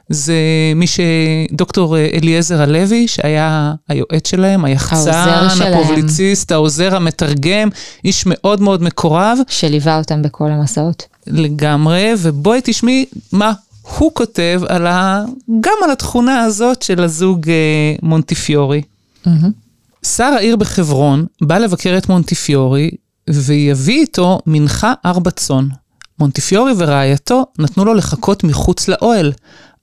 [0.09, 0.33] זה
[0.75, 7.69] מי שדוקטור אליעזר הלוי, שהיה היועץ שלהם, היחצן, הפובליציסט, העוזר המתרגם,
[8.05, 9.37] איש מאוד מאוד מקורב.
[9.47, 11.03] שליווה אותם בכל המסעות.
[11.27, 13.53] לגמרי, ובואי תשמעי מה
[13.97, 15.23] הוא כותב על ה...
[15.59, 18.81] גם על התכונה הזאת של הזוג אה, מונטיפיורי.
[19.25, 19.29] Mm-hmm.
[20.05, 22.91] שר העיר בחברון בא לבקר את מונטיפיורי
[23.29, 25.67] ויביא איתו מנחה ארבע צאן.
[26.19, 29.31] מונטיפיורי ורעייתו נתנו לו לחכות מחוץ לאוהל,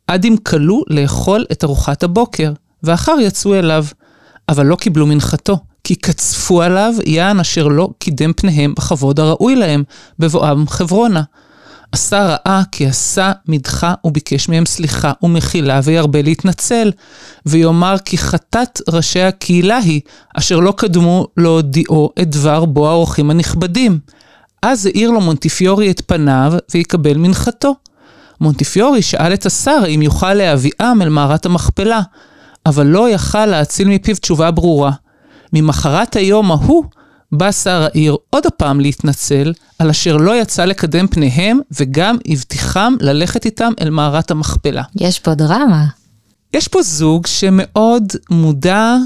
[0.06, 3.84] עד אם כלו לאכול את ארוחת הבוקר, ואחר יצאו אליו.
[4.48, 9.84] אבל לא קיבלו מנחתו, כי קצפו עליו יען אשר לא קידם פניהם בכבוד הראוי להם,
[10.18, 11.22] בבואם חברונה.
[11.92, 16.92] עשה רעה כי עשה מדחה וביקש מהם סליחה ומחילה וירבה להתנצל,
[17.46, 20.00] ויאמר כי חטאת ראשי הקהילה היא,
[20.34, 23.98] אשר לא קדמו להודיעו את דבר בו האורחים הנכבדים.
[24.62, 27.74] אז העיר לו מונטיפיורי את פניו ויקבל מנחתו.
[28.40, 32.00] מונטיפיורי שאל את השר אם יוכל להביאם אל מערת המכפלה,
[32.66, 34.92] אבל לא יכל להציל מפיו תשובה ברורה.
[35.52, 36.84] ממחרת היום ההוא
[37.32, 43.44] בא שר העיר עוד הפעם להתנצל על אשר לא יצא לקדם פניהם, וגם הבטיחם ללכת
[43.44, 44.82] איתם אל מערת המכפלה.
[44.96, 45.86] יש פה דרמה.
[46.54, 48.96] יש פה זוג שמאוד מודע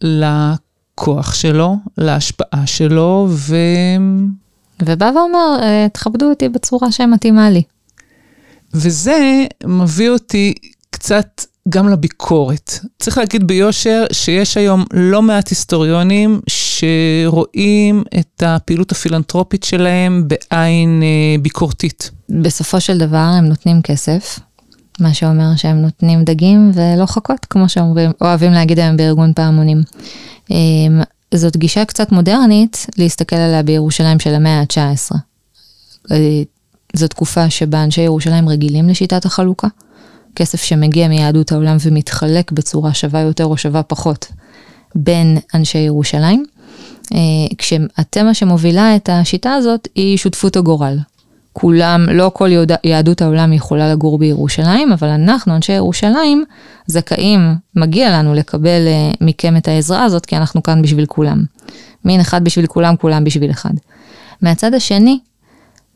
[0.00, 3.56] לכוח שלו, להשפעה שלו, ו...
[4.82, 7.62] ובא ואומר, אה, תכבדו אותי בצורה שמתאימה לי.
[8.74, 10.54] וזה מביא אותי
[10.90, 12.78] קצת גם לביקורת.
[12.98, 21.42] צריך להגיד ביושר שיש היום לא מעט היסטוריונים שרואים את הפעילות הפילנטרופית שלהם בעין אה,
[21.42, 22.10] ביקורתית.
[22.28, 24.38] בסופו של דבר הם נותנים כסף,
[25.00, 29.82] מה שאומר שהם נותנים דגים ולא חכות, כמו שאוהבים להגיד היום בארגון פעמונים.
[30.50, 30.56] אה,
[31.34, 35.16] זאת גישה קצת מודרנית להסתכל עליה בירושלים של המאה ה-19.
[36.94, 39.68] אה, זו תקופה שבה אנשי ירושלים רגילים לשיטת החלוקה.
[40.36, 44.26] כסף שמגיע מיהדות העולם ומתחלק בצורה שווה יותר או שווה פחות
[44.94, 46.44] בין אנשי ירושלים.
[47.14, 47.18] אה,
[47.58, 50.98] כשהתמה שמובילה את השיטה הזאת היא שותפות הגורל.
[51.60, 52.48] כולם, לא כל
[52.84, 56.44] יהדות העולם יכולה לגור בירושלים, אבל אנחנו, אנשי ירושלים,
[56.86, 61.44] זכאים, מגיע לנו לקבל uh, מכם את העזרה הזאת, כי אנחנו כאן בשביל כולם.
[62.04, 63.70] מין אחד בשביל כולם, כולם בשביל אחד.
[64.42, 65.18] מהצד השני,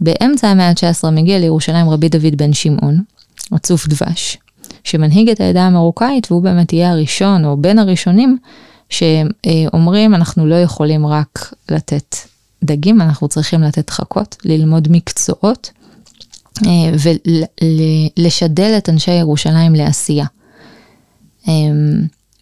[0.02, 3.02] באמצע המאה ה-19 מגיע לירושלים רבי דוד בן שמעון,
[3.52, 4.38] רצוף דבש,
[4.84, 8.38] שמנהיג את העדה המרוקאית, והוא באמת יהיה הראשון, או בין הראשונים,
[8.90, 12.16] שאומרים, אנחנו לא יכולים רק לתת
[12.64, 15.70] דגים, אנחנו צריכים לתת חכות, ללמוד מקצועות
[16.66, 16.70] אה,
[18.16, 20.26] ולשדל את אנשי ירושלים לעשייה.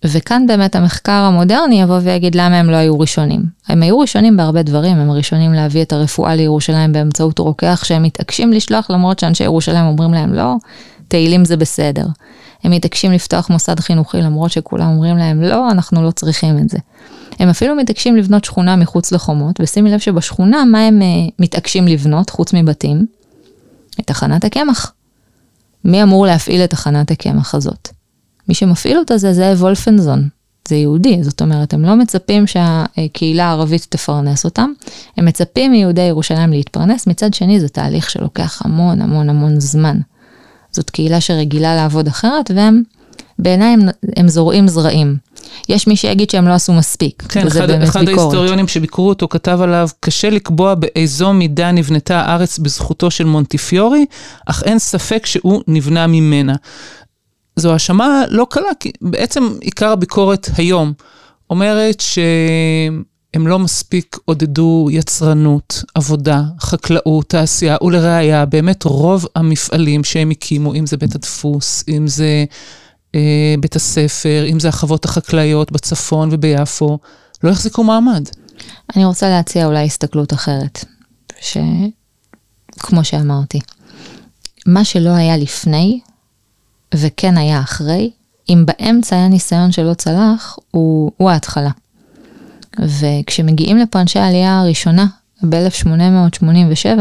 [0.04, 3.42] וכאן באמת המחקר המודרני יבוא ויגיד למה הם לא היו ראשונים.
[3.68, 8.52] הם היו ראשונים בהרבה דברים, הם הראשונים להביא את הרפואה לירושלים באמצעות רוקח שהם מתעקשים
[8.52, 10.54] לשלוח למרות שאנשי ירושלים אומרים להם לא,
[11.08, 12.06] תהילים זה בסדר.
[12.64, 16.78] הם מתעקשים לפתוח מוסד חינוכי למרות שכולם אומרים להם לא, אנחנו לא צריכים את זה.
[17.38, 22.30] הם אפילו מתעקשים לבנות שכונה מחוץ לחומות, ושימי לב שבשכונה, מה הם uh, מתעקשים לבנות
[22.30, 23.06] חוץ מבתים?
[24.00, 24.92] את תחנת הקמח.
[25.84, 27.88] מי אמור להפעיל את תחנת הקמח הזאת?
[28.48, 30.28] מי שמפעיל אותה זה זאב וולפנזון,
[30.68, 34.72] זה יהודי, זאת אומרת, הם לא מצפים שהקהילה הערבית תפרנס אותם,
[35.16, 40.00] הם מצפים מיהודי ירושלים להתפרנס, מצד שני זה תהליך שלוקח המון המון המון זמן.
[40.72, 42.82] זאת קהילה שרגילה לעבוד אחרת, והם,
[43.38, 43.80] בעיניי הם,
[44.16, 45.16] הם זורעים זרעים.
[45.68, 48.18] יש מי שיגיד שהם לא עשו מספיק, כן, וזה אחד, באמת אחד ביקורת.
[48.18, 54.06] אחד ההיסטוריונים שביקרו אותו כתב עליו, קשה לקבוע באיזו מידה נבנתה הארץ בזכותו של מונטיפיורי,
[54.46, 56.54] אך אין ספק שהוא נבנה ממנה.
[57.56, 60.92] זו האשמה לא קלה, כי בעצם עיקר הביקורת היום
[61.50, 70.74] אומרת שהם לא מספיק עודדו יצרנות, עבודה, חקלאות, תעשייה, ולראיה, באמת רוב המפעלים שהם הקימו,
[70.74, 72.44] אם זה בית הדפוס, אם זה
[73.14, 76.98] אה, בית הספר, אם זה החוות החקלאיות בצפון וביפו,
[77.42, 78.28] לא יחזיקו מעמד.
[78.96, 80.84] אני רוצה להציע אולי הסתכלות אחרת,
[81.40, 83.60] שכמו שאמרתי,
[84.66, 86.00] מה שלא היה לפני,
[86.94, 88.10] וכן היה אחרי,
[88.48, 91.70] אם באמצע היה ניסיון שלא צלח, הוא, הוא ההתחלה.
[92.78, 95.06] וכשמגיעים לפה אנשי העלייה הראשונה,
[95.42, 97.00] ב-1887,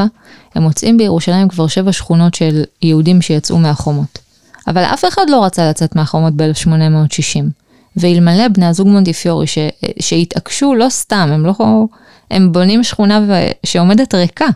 [0.55, 4.19] הם מוצאים בירושלים כבר שבע שכונות של יהודים שיצאו מהחומות.
[4.67, 7.43] אבל אף אחד לא רצה לצאת מהחומות ב-1860.
[7.97, 9.57] ואלמלא בני הזוג מונטיפיורי ש...
[9.99, 11.55] שהתעקשו לא סתם, הם לא...
[12.31, 13.33] הם בונים שכונה ו...
[13.65, 14.47] שעומדת ריקה.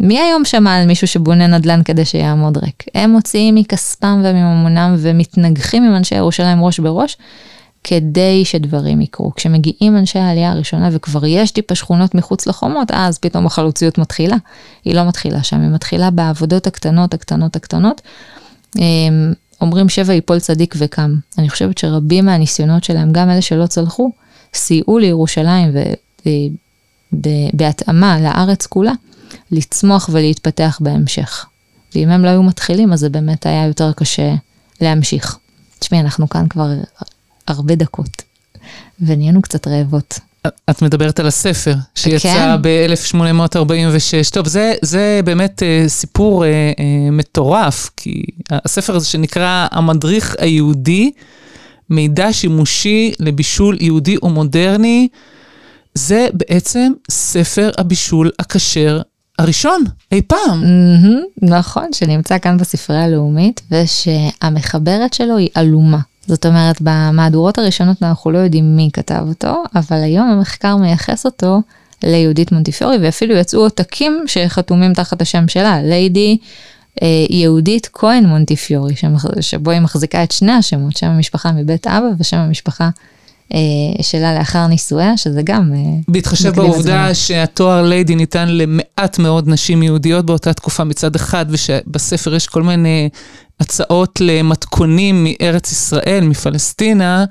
[0.00, 2.84] מי היום שמע על מישהו שבונה נדל"ן כדי שיעמוד ריק?
[2.94, 7.16] הם מוציאים מכספם ומממונם ומתנגחים עם אנשי ירושלים ראש בראש,
[7.84, 9.34] כדי שדברים יקרו.
[9.34, 14.36] כשמגיעים אנשי העלייה הראשונה וכבר יש טיפה שכונות מחוץ לחומות, אז פתאום החלוציות מתחילה.
[14.84, 18.00] היא לא מתחילה שם, היא מתחילה בעבודות הקטנות, הקטנות, הקטנות.
[18.78, 21.14] אמ, אומרים שבע יפול צדיק וקם.
[21.38, 24.10] אני חושבת שרבים מהניסיונות שלהם, גם אלה שלא צלחו,
[24.54, 25.72] סייעו לירושלים
[27.12, 28.92] ובהתאמה לארץ כולה,
[29.50, 31.46] לצמוח ולהתפתח בהמשך.
[31.94, 34.34] ואם הם לא היו מתחילים, אז זה באמת היה יותר קשה
[34.80, 35.38] להמשיך.
[35.78, 36.68] תשמעי, אנחנו כאן כבר
[37.48, 38.22] הרבה דקות,
[39.00, 40.20] ונהיינו קצת רעבות.
[40.70, 42.62] את מדברת על הספר שיצא כן.
[42.62, 44.30] ב-1846.
[44.32, 46.80] טוב, זה, זה באמת uh, סיפור uh, uh,
[47.12, 51.10] מטורף, כי הספר הזה שנקרא המדריך היהודי,
[51.90, 55.08] מידע שימושי לבישול יהודי ומודרני,
[55.94, 59.00] זה בעצם ספר הבישול הכשר
[59.38, 60.62] הראשון אי פעם.
[60.62, 65.98] Mm-hmm, נכון, שנמצא כאן בספרייה הלאומית, ושהמחברת שלו היא עלומה.
[66.26, 71.62] זאת אומרת, במהדורות הראשונות אנחנו לא יודעים מי כתב אותו, אבל היום המחקר מייחס אותו
[72.04, 76.38] ליהודית מונטיפיורי, ואפילו יצאו עותקים שחתומים תחת השם שלה, ליידי
[77.02, 78.94] אה, יהודית כהן מונטיפיורי,
[79.40, 82.90] שבו היא מחזיקה את שני השמות, שם המשפחה מבית אבא ושם המשפחה
[84.02, 85.72] שלה לאחר נישואיה, שזה גם...
[85.74, 85.78] אה,
[86.08, 92.46] בהתחשב בעובדה שהתואר ליידי ניתן למעט מאוד נשים יהודיות באותה תקופה מצד אחד, ושבספר יש
[92.46, 93.08] כל מיני
[93.60, 97.24] הצעות למתכונים מארץ ישראל, מפלסטינה,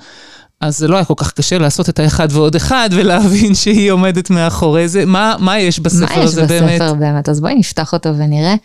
[0.61, 4.29] אז זה לא היה כל כך קשה לעשות את האחד ועוד אחד ולהבין שהיא עומדת
[4.29, 5.05] מאחורי זה.
[5.05, 6.61] מה, מה יש בספר הזה באמת?
[6.61, 7.13] מה יש בספר באמת?
[7.13, 7.29] באמת?
[7.29, 8.55] אז בואי נפתח אותו ונראה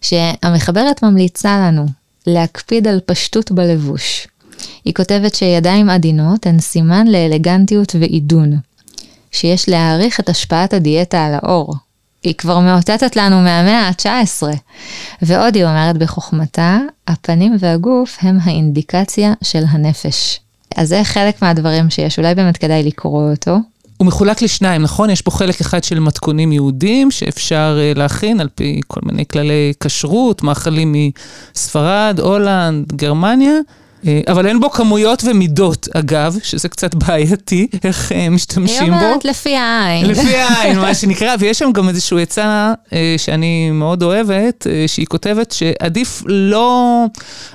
[0.00, 1.86] שהמחברת ממליצה לנו
[2.26, 4.28] להקפיד על פשטות בלבוש.
[4.84, 8.52] היא כותבת שידיים עדינות הן סימן לאלגנטיות ועידון,
[9.32, 11.74] שיש להעריך את השפעת הדיאטה על האור.
[12.22, 14.42] היא כבר מאותתת לנו מהמאה ה-19.
[15.22, 16.78] ועוד היא אומרת בחוכמתה,
[17.08, 20.40] הפנים והגוף הם האינדיקציה של הנפש.
[20.76, 23.56] אז זה חלק מהדברים שיש, אולי באמת כדאי לקרוא אותו.
[23.96, 25.10] הוא מחולק לשניים, נכון?
[25.10, 29.72] יש פה חלק אחד של מתכונים יהודים שאפשר uh, להכין על פי כל מיני כללי
[29.80, 30.94] כשרות, מאכלים
[31.54, 33.54] מספרד, הולנד, גרמניה.
[34.06, 38.94] אה, אבל אין בו כמויות ומידות, אגב, שזה קצת בעייתי, איך אה, משתמשים בו.
[38.94, 40.06] היא אומרת לפי העין.
[40.06, 45.52] לפי העין, מה שנקרא, ויש שם גם איזושהי עצה אה, שאני מאוד אוהבת, שהיא כותבת
[45.52, 47.04] שעדיף לא,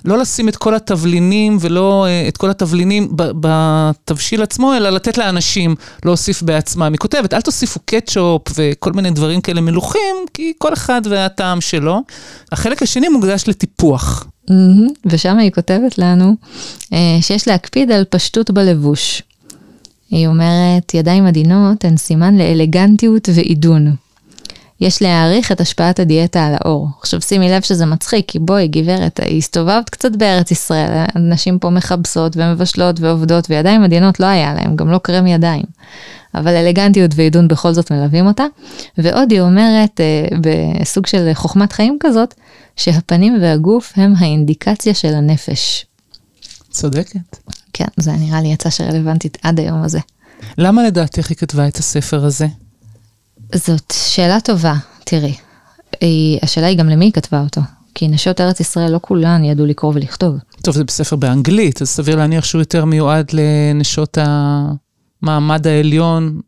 [0.05, 5.75] לא לשים את כל התבלינים ולא את כל התבלינים בתבשיל עצמו, אלא לתת לאנשים
[6.05, 6.91] להוסיף בעצמם.
[6.91, 12.01] היא כותבת, אל תוסיפו קטשופ וכל מיני דברים כאלה מלוכים, כי כל אחד והטעם שלו.
[12.51, 14.27] החלק השני מוקדש לטיפוח.
[15.05, 16.35] ושם היא כותבת לנו
[16.83, 19.21] uh, שיש להקפיד על פשטות בלבוש.
[20.11, 23.95] היא אומרת, ידיים עדינות הן סימן לאלגנטיות ועידון.
[24.83, 26.87] יש להעריך את השפעת הדיאטה על האור.
[26.99, 32.37] עכשיו שימי לב שזה מצחיק, כי בואי גברת, הסתובבת קצת בארץ ישראל, נשים פה מכבסות
[32.37, 35.63] ומבשלות ועובדות, וידיים עדינות לא היה להם, גם לא קרם ידיים.
[36.35, 38.43] אבל אלגנטיות ועידון בכל זאת מלווים אותה.
[38.97, 42.33] ועוד היא אומרת, אה, בסוג של חוכמת חיים כזאת,
[42.75, 45.85] שהפנים והגוף הם האינדיקציה של הנפש.
[46.69, 47.37] צודקת.
[47.73, 49.99] כן, זה נראה לי עצה שרלוונטית עד היום הזה.
[50.57, 52.47] למה לדעתך היא כתבה את הספר הזה?
[53.53, 54.73] זאת שאלה טובה,
[55.03, 55.35] תראי.
[56.41, 57.61] השאלה היא גם למי היא כתבה אותו.
[57.95, 60.35] כי נשות ארץ ישראל לא כולן ידעו לקרוא ולכתוב.
[60.61, 64.17] טוב, זה בספר באנגלית, אז סביר להניח שהוא יותר מיועד לנשות
[65.21, 66.39] המעמד העליון,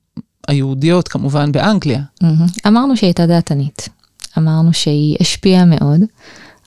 [0.48, 2.02] היהודיות כמובן, באנגליה.
[2.24, 2.68] Mm-hmm.
[2.68, 3.90] אמרנו שהיא הייתה דעתנית.
[4.38, 6.02] אמרנו שהיא השפיעה מאוד,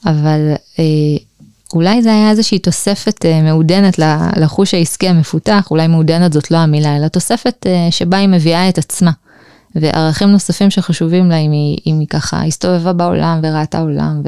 [0.07, 0.85] אבל אה,
[1.75, 3.99] אולי זה היה איזושהי תוספת אה, מעודנת
[4.37, 8.79] לחוש העסקי המפותח, אולי מעודנת זאת לא המילה, אלא תוספת אה, שבה היא מביאה את
[8.79, 9.11] עצמה.
[9.75, 14.23] וערכים נוספים שחשובים לה אם היא, אם היא ככה הסתובבה בעולם וראתה עולם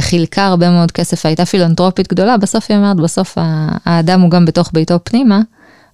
[0.00, 3.38] וחילקה אה, הרבה מאוד כסף, הייתה פילנטרופית גדולה, בסוף היא אומרת, בסוף
[3.84, 5.40] האדם הוא גם בתוך ביתו פנימה,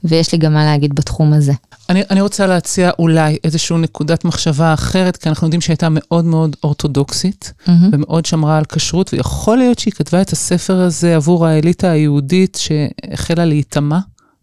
[0.04, 1.52] ויש לי גם מה להגיד בתחום הזה.
[1.88, 6.56] אני, אני רוצה להציע אולי איזושהי נקודת מחשבה אחרת, כי אנחנו יודעים שהייתה מאוד מאוד
[6.64, 7.70] אורתודוקסית, mm-hmm.
[7.92, 13.44] ומאוד שמרה על כשרות, ויכול להיות שהיא כתבה את הספר הזה עבור האליטה היהודית שהחלה
[13.44, 13.98] להיטמע.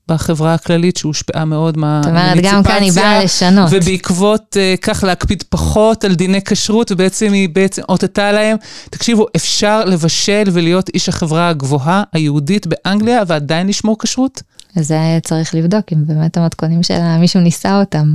[0.09, 2.33] בחברה הכללית שהושפעה מאוד מהמוניציפציה.
[2.33, 3.69] זאת אומרת, גם כאן היא באה לשנות.
[3.71, 8.57] ובעקבות uh, כך להקפיד פחות על דיני כשרות, ובעצם היא בעצם אותתה להם,
[8.89, 14.41] תקשיבו, אפשר לבשל ולהיות איש החברה הגבוהה היהודית באנגליה ועדיין לשמור כשרות?
[14.75, 18.13] אז זה צריך לבדוק אם באמת המתכונים שלה, מישהו ניסה אותם,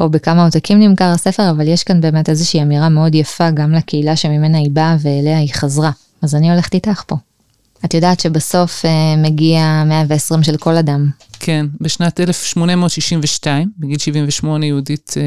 [0.00, 4.16] או בכמה עותקים נמכר הספר, אבל יש כאן באמת איזושהי אמירה מאוד יפה גם לקהילה
[4.16, 5.90] שממנה היא באה ואליה היא חזרה.
[6.22, 7.16] אז אני הולכת איתך פה.
[7.84, 11.10] את יודעת שבסוף אה, מגיע 120 של כל אדם.
[11.40, 15.22] כן, בשנת 1862, בגיל 78 יהודית אה,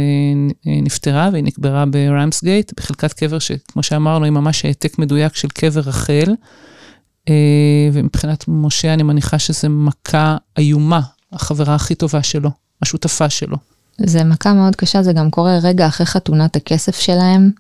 [0.68, 5.82] אה, נפטרה והיא נקברה בריימסגייט, בחלקת קבר שכמו שאמרנו היא ממש העתק מדויק של קבר
[5.82, 6.36] רחל.
[7.94, 11.02] ומבחינת משה אני מניחה שזה מכה איומה,
[11.34, 12.50] החברה הכי טובה שלו,
[12.82, 13.58] השותפה שלו.
[13.98, 17.52] זה מכה מאוד קשה, זה גם קורה רגע אחרי חתונת הכסף שלהם,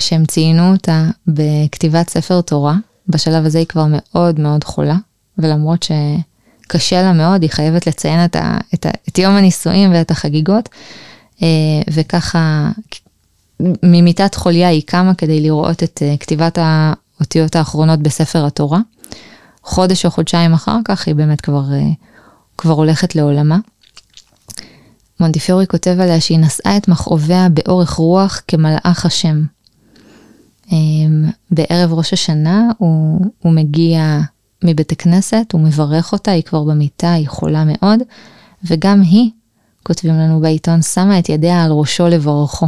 [0.00, 2.76] שהם ציינו אותה בכתיבת ספר תורה.
[3.08, 4.96] בשלב הזה היא כבר מאוד מאוד חולה,
[5.38, 10.10] ולמרות שקשה לה מאוד, היא חייבת לציין את, ה, את, ה, את יום הנישואים ואת
[10.10, 10.68] החגיגות,
[11.42, 11.48] אה,
[11.92, 12.70] וככה
[13.82, 18.80] ממיטת חוליה היא קמה כדי לראות את כתיבת האותיות האחרונות בספר התורה.
[19.64, 21.90] חודש או חודשיים אחר כך היא באמת כבר, אה,
[22.58, 23.58] כבר הולכת לעולמה.
[25.20, 29.44] מונטיפיורי כותב עליה שהיא נשאה את מכאוביה באורך רוח כמלאך השם.
[30.72, 34.20] אמ, בערב ראש השנה הוא, הוא מגיע
[34.64, 38.00] מבית הכנסת, הוא מברך אותה, היא כבר במיטה, היא חולה מאוד,
[38.64, 39.30] וגם היא,
[39.82, 42.66] כותבים לנו בעיתון, שמה את ידיה על ראשו לברכו.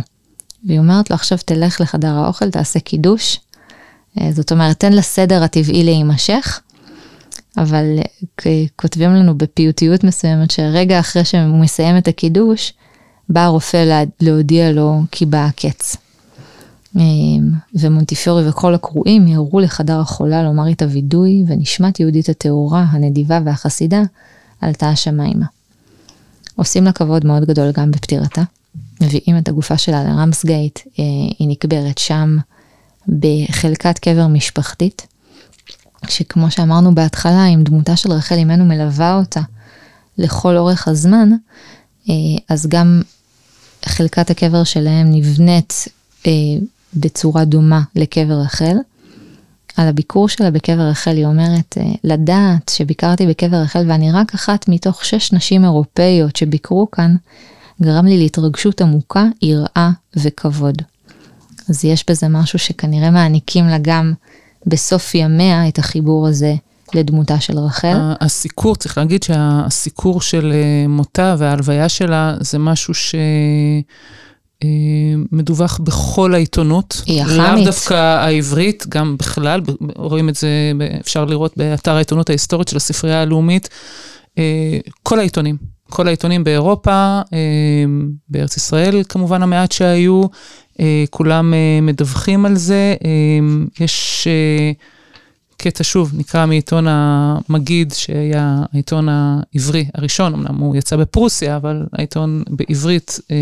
[0.64, 3.40] והיא אומרת לו, עכשיו תלך לחדר האוכל, תעשה קידוש,
[4.20, 6.60] אה, זאת אומרת, תן לסדר הטבעי להימשך,
[7.56, 7.84] אבל
[8.46, 12.72] אה, כותבים לנו בפיוטיות מסוימת שרגע אחרי שהוא מסיים את הקידוש,
[13.28, 15.96] בא הרופא להודיע לו כי בא הקץ.
[16.96, 17.02] אה,
[17.74, 24.02] ומונטיפיורי וכל הקרואים מיהרו לחדר החולה לומר את הווידוי, ונשמת יהודית הטהורה, הנדיבה והחסידה
[24.60, 25.46] עלתה השמיימה.
[26.56, 28.42] עושים לה כבוד מאוד גדול גם בפטירתה,
[29.00, 30.78] מביאים את הגופה שלה לרמסגייט,
[31.38, 32.36] היא נקברת שם.
[33.08, 35.06] בחלקת קבר משפחתית,
[36.08, 39.40] שכמו שאמרנו בהתחלה, עם דמותה של רחל אימנו מלווה אותה
[40.18, 41.30] לכל אורך הזמן,
[42.08, 42.14] אה,
[42.48, 43.02] אז גם
[43.84, 45.84] חלקת הקבר שלהם נבנית
[46.26, 46.32] אה,
[46.96, 48.76] בצורה דומה לקבר רחל.
[49.76, 54.68] על הביקור שלה בקבר רחל היא אומרת, אה, לדעת שביקרתי בקבר רחל ואני רק אחת
[54.68, 57.16] מתוך שש נשים אירופאיות שביקרו כאן,
[57.82, 60.82] גרם לי להתרגשות עמוקה, יראה וכבוד.
[61.68, 64.12] אז יש בזה משהו שכנראה מעניקים לה גם
[64.66, 66.54] בסוף ימיה את החיבור הזה
[66.94, 67.96] לדמותה של רחל.
[68.20, 73.14] הסיקור, צריך להגיד שהסיקור של אה, מותה וההלוויה שלה זה משהו ש...
[74.64, 74.68] אה,
[75.32, 77.02] מדווח בכל העיתונות.
[77.06, 77.38] היא החמית.
[77.38, 79.60] לאו דווקא העברית, גם בכלל,
[79.96, 80.48] רואים את זה,
[81.00, 83.68] אפשר לראות באתר העיתונות ההיסטורית של הספרייה הלאומית.
[84.38, 85.56] אה, כל העיתונים,
[85.90, 87.20] כל העיתונים באירופה,
[88.28, 90.22] בארץ ישראל כמובן המעט שהיו,
[91.10, 92.94] כולם מדווחים על זה.
[93.80, 94.28] יש...
[95.56, 102.42] קטע שוב, נקרא מעיתון המגיד, שהיה העיתון העברי הראשון, אמנם הוא יצא בפרוסיה, אבל העיתון
[102.50, 103.36] בעברית, אה,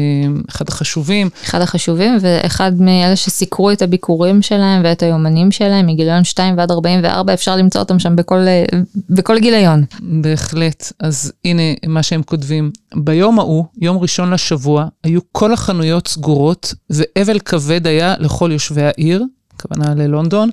[0.50, 1.28] אחד החשובים.
[1.44, 7.34] אחד החשובים, ואחד מאלה שסיקרו את הביקורים שלהם ואת היומנים שלהם, מגיליון 2 ועד 44,
[7.34, 8.64] אפשר למצוא אותם שם בכל, אה,
[9.10, 9.84] בכל גיליון.
[10.00, 10.92] בהחלט.
[11.00, 12.70] אז הנה מה שהם כותבים.
[12.94, 19.24] ביום ההוא, יום ראשון לשבוע, היו כל החנויות סגורות, ואבל כבד היה לכל יושבי העיר.
[19.56, 20.50] הכוונה ללונדון,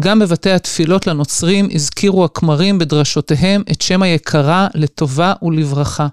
[0.00, 6.06] גם בבתי התפילות לנוצרים הזכירו הכמרים בדרשותיהם את שם היקרה לטובה ולברכה.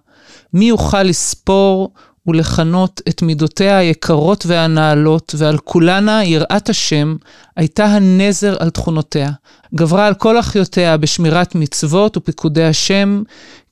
[0.54, 1.94] מי יוכל לספור
[2.28, 7.16] ולכנות את מידותיה היקרות והנעלות, ועל כולנה יראת השם,
[7.56, 9.30] הייתה הנזר על תכונותיה.
[9.76, 13.24] גברה על כל אחיותיה בשמירת מצוות ופיקודי השם,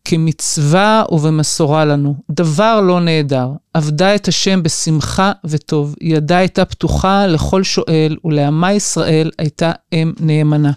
[0.05, 2.15] כמצווה ובמסורה לנו.
[2.31, 3.49] דבר לא נהדר.
[3.73, 5.95] עבדה את השם בשמחה וטוב.
[6.01, 10.71] ידה הייתה פתוחה לכל שואל, ולעמה ישראל הייתה אם נאמנה.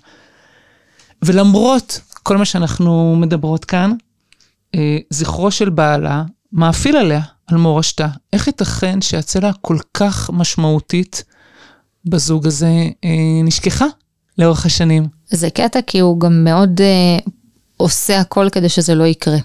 [1.22, 3.92] ולמרות כל מה שאנחנו מדברות כאן,
[4.74, 8.08] אה, זכרו של בעלה מאפיל עליה, על מורשתה.
[8.32, 11.24] איך ייתכן שהצלע הכל כך משמעותית
[12.04, 12.70] בזוג הזה
[13.04, 13.10] אה,
[13.44, 13.86] נשכחה
[14.38, 15.08] לאורך השנים?
[15.30, 17.18] זה קטע כי הוא גם מאוד אה,
[17.82, 19.38] עושה הכל כדי שזה לא יקרה.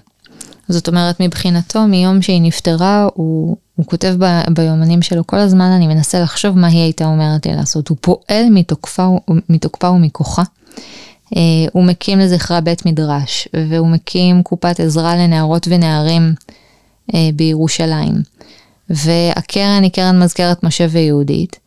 [0.68, 4.24] זאת אומרת, מבחינתו, מיום שהיא נפטרה, הוא, הוא כותב ב,
[4.54, 7.88] ביומנים שלו, כל הזמן אני מנסה לחשוב מה היא הייתה אומרת לי לעשות.
[7.88, 9.06] הוא פועל מתוקפה,
[9.48, 10.42] מתוקפה ומכוחה.
[10.42, 11.38] Uh,
[11.72, 16.34] הוא מקים לזכרה בית מדרש, והוא מקים קופת עזרה לנערות ונערים
[17.10, 18.14] uh, בירושלים.
[18.90, 21.58] והקרן היא קרן מזכרת משה ויהודית.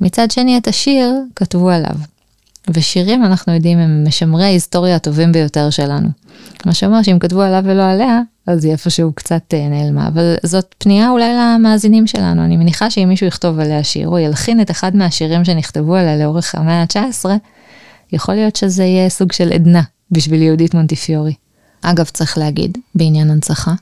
[0.00, 2.13] מצד שני, את השיר כתבו עליו.
[2.74, 6.08] ושירים, אנחנו יודעים, הם משמרי ההיסטוריה הטובים ביותר שלנו.
[6.66, 10.08] מה שאומר שאם כתבו עליו ולא עליה, אז היא איפשהו קצת אה, נעלמה.
[10.08, 12.44] אבל זאת פנייה אולי למאזינים שלנו.
[12.44, 16.54] אני מניחה שאם מישהו יכתוב עליה שיר, או ילחין את אחד מהשירים שנכתבו עליה לאורך
[16.54, 17.24] המאה ה-19,
[18.12, 21.34] יכול להיות שזה יהיה סוג של עדנה בשביל יהודית מונטיפיורי.
[21.82, 23.74] אגב, צריך להגיד, בעניין הנצחה,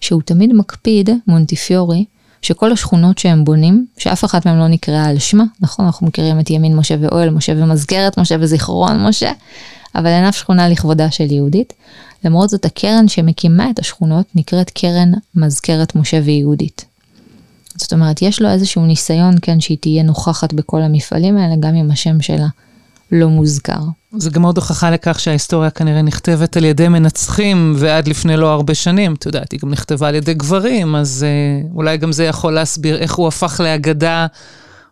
[0.00, 2.04] שהוא תמיד מקפיד, מונטיפיורי,
[2.42, 6.50] שכל השכונות שהם בונים, שאף אחת מהם לא נקראה על שמה, נכון, אנחנו מכירים את
[6.50, 9.32] ימין משה ואוהל משה ומזכרת משה וזיכרון משה,
[9.94, 11.72] אבל אין אף שכונה לכבודה של יהודית.
[12.24, 16.84] למרות זאת, הקרן שמקימה את השכונות נקראת קרן מזכרת משה ויהודית.
[17.76, 21.90] זאת אומרת, יש לו איזשהו ניסיון, כן, שהיא תהיה נוכחת בכל המפעלים האלה, גם אם
[21.90, 22.46] השם שלה
[23.12, 23.80] לא מוזכר.
[24.16, 28.74] זה גם עוד הוכחה לכך שההיסטוריה כנראה נכתבת על ידי מנצחים, ועד לפני לא הרבה
[28.74, 32.52] שנים, את יודעת, היא גם נכתבה על ידי גברים, אז אה, אולי גם זה יכול
[32.52, 34.26] להסביר איך הוא הפך לאגדה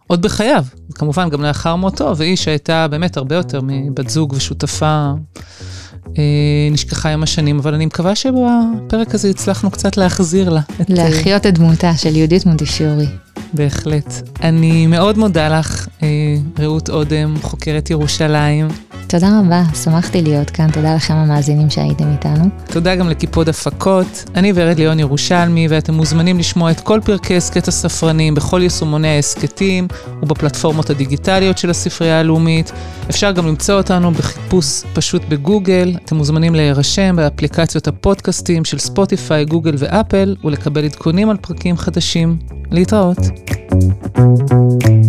[0.07, 0.65] עוד בחייו.
[0.95, 5.13] כמובן, גם לאחר מותו, והיא שהייתה באמת הרבה יותר מבת זוג ושותפה,
[6.19, 10.61] אה, נשכחה עם השנים, אבל אני מקווה שבפרק הזה הצלחנו קצת להחזיר לה.
[10.81, 13.07] את, אה, להחיות את דמותה של יהודית מונטיפיורי.
[13.55, 14.29] בהחלט.
[14.43, 16.09] אני מאוד מודה לך, אה,
[16.59, 18.69] רעות אודם, חוקרת ירושלים.
[19.07, 22.45] תודה רבה, שמחתי להיות כאן, תודה לכם המאזינים שהייתם איתנו.
[22.67, 24.25] תודה גם לקיפוד הפקות.
[24.35, 29.89] אני ורד ליאון ירושלמי, ואתם מוזמנים לשמוע את כל פרקי הסכת הספרנים בכל יישומוני ההסכתים
[30.23, 32.73] ובפלטפורמות הדיגיטליות של הספרייה הלאומית.
[33.11, 35.95] אפשר גם למצוא אותנו בחיפוש פשוט בגוגל.
[36.05, 42.37] אתם מוזמנים להירשם באפליקציות הפודקאסטים של ספוטיפיי, גוגל ואפל, ולקבל עדכונים על פרקים חדשים.
[42.71, 43.19] להתראות.
[43.47, 45.04] Thank you.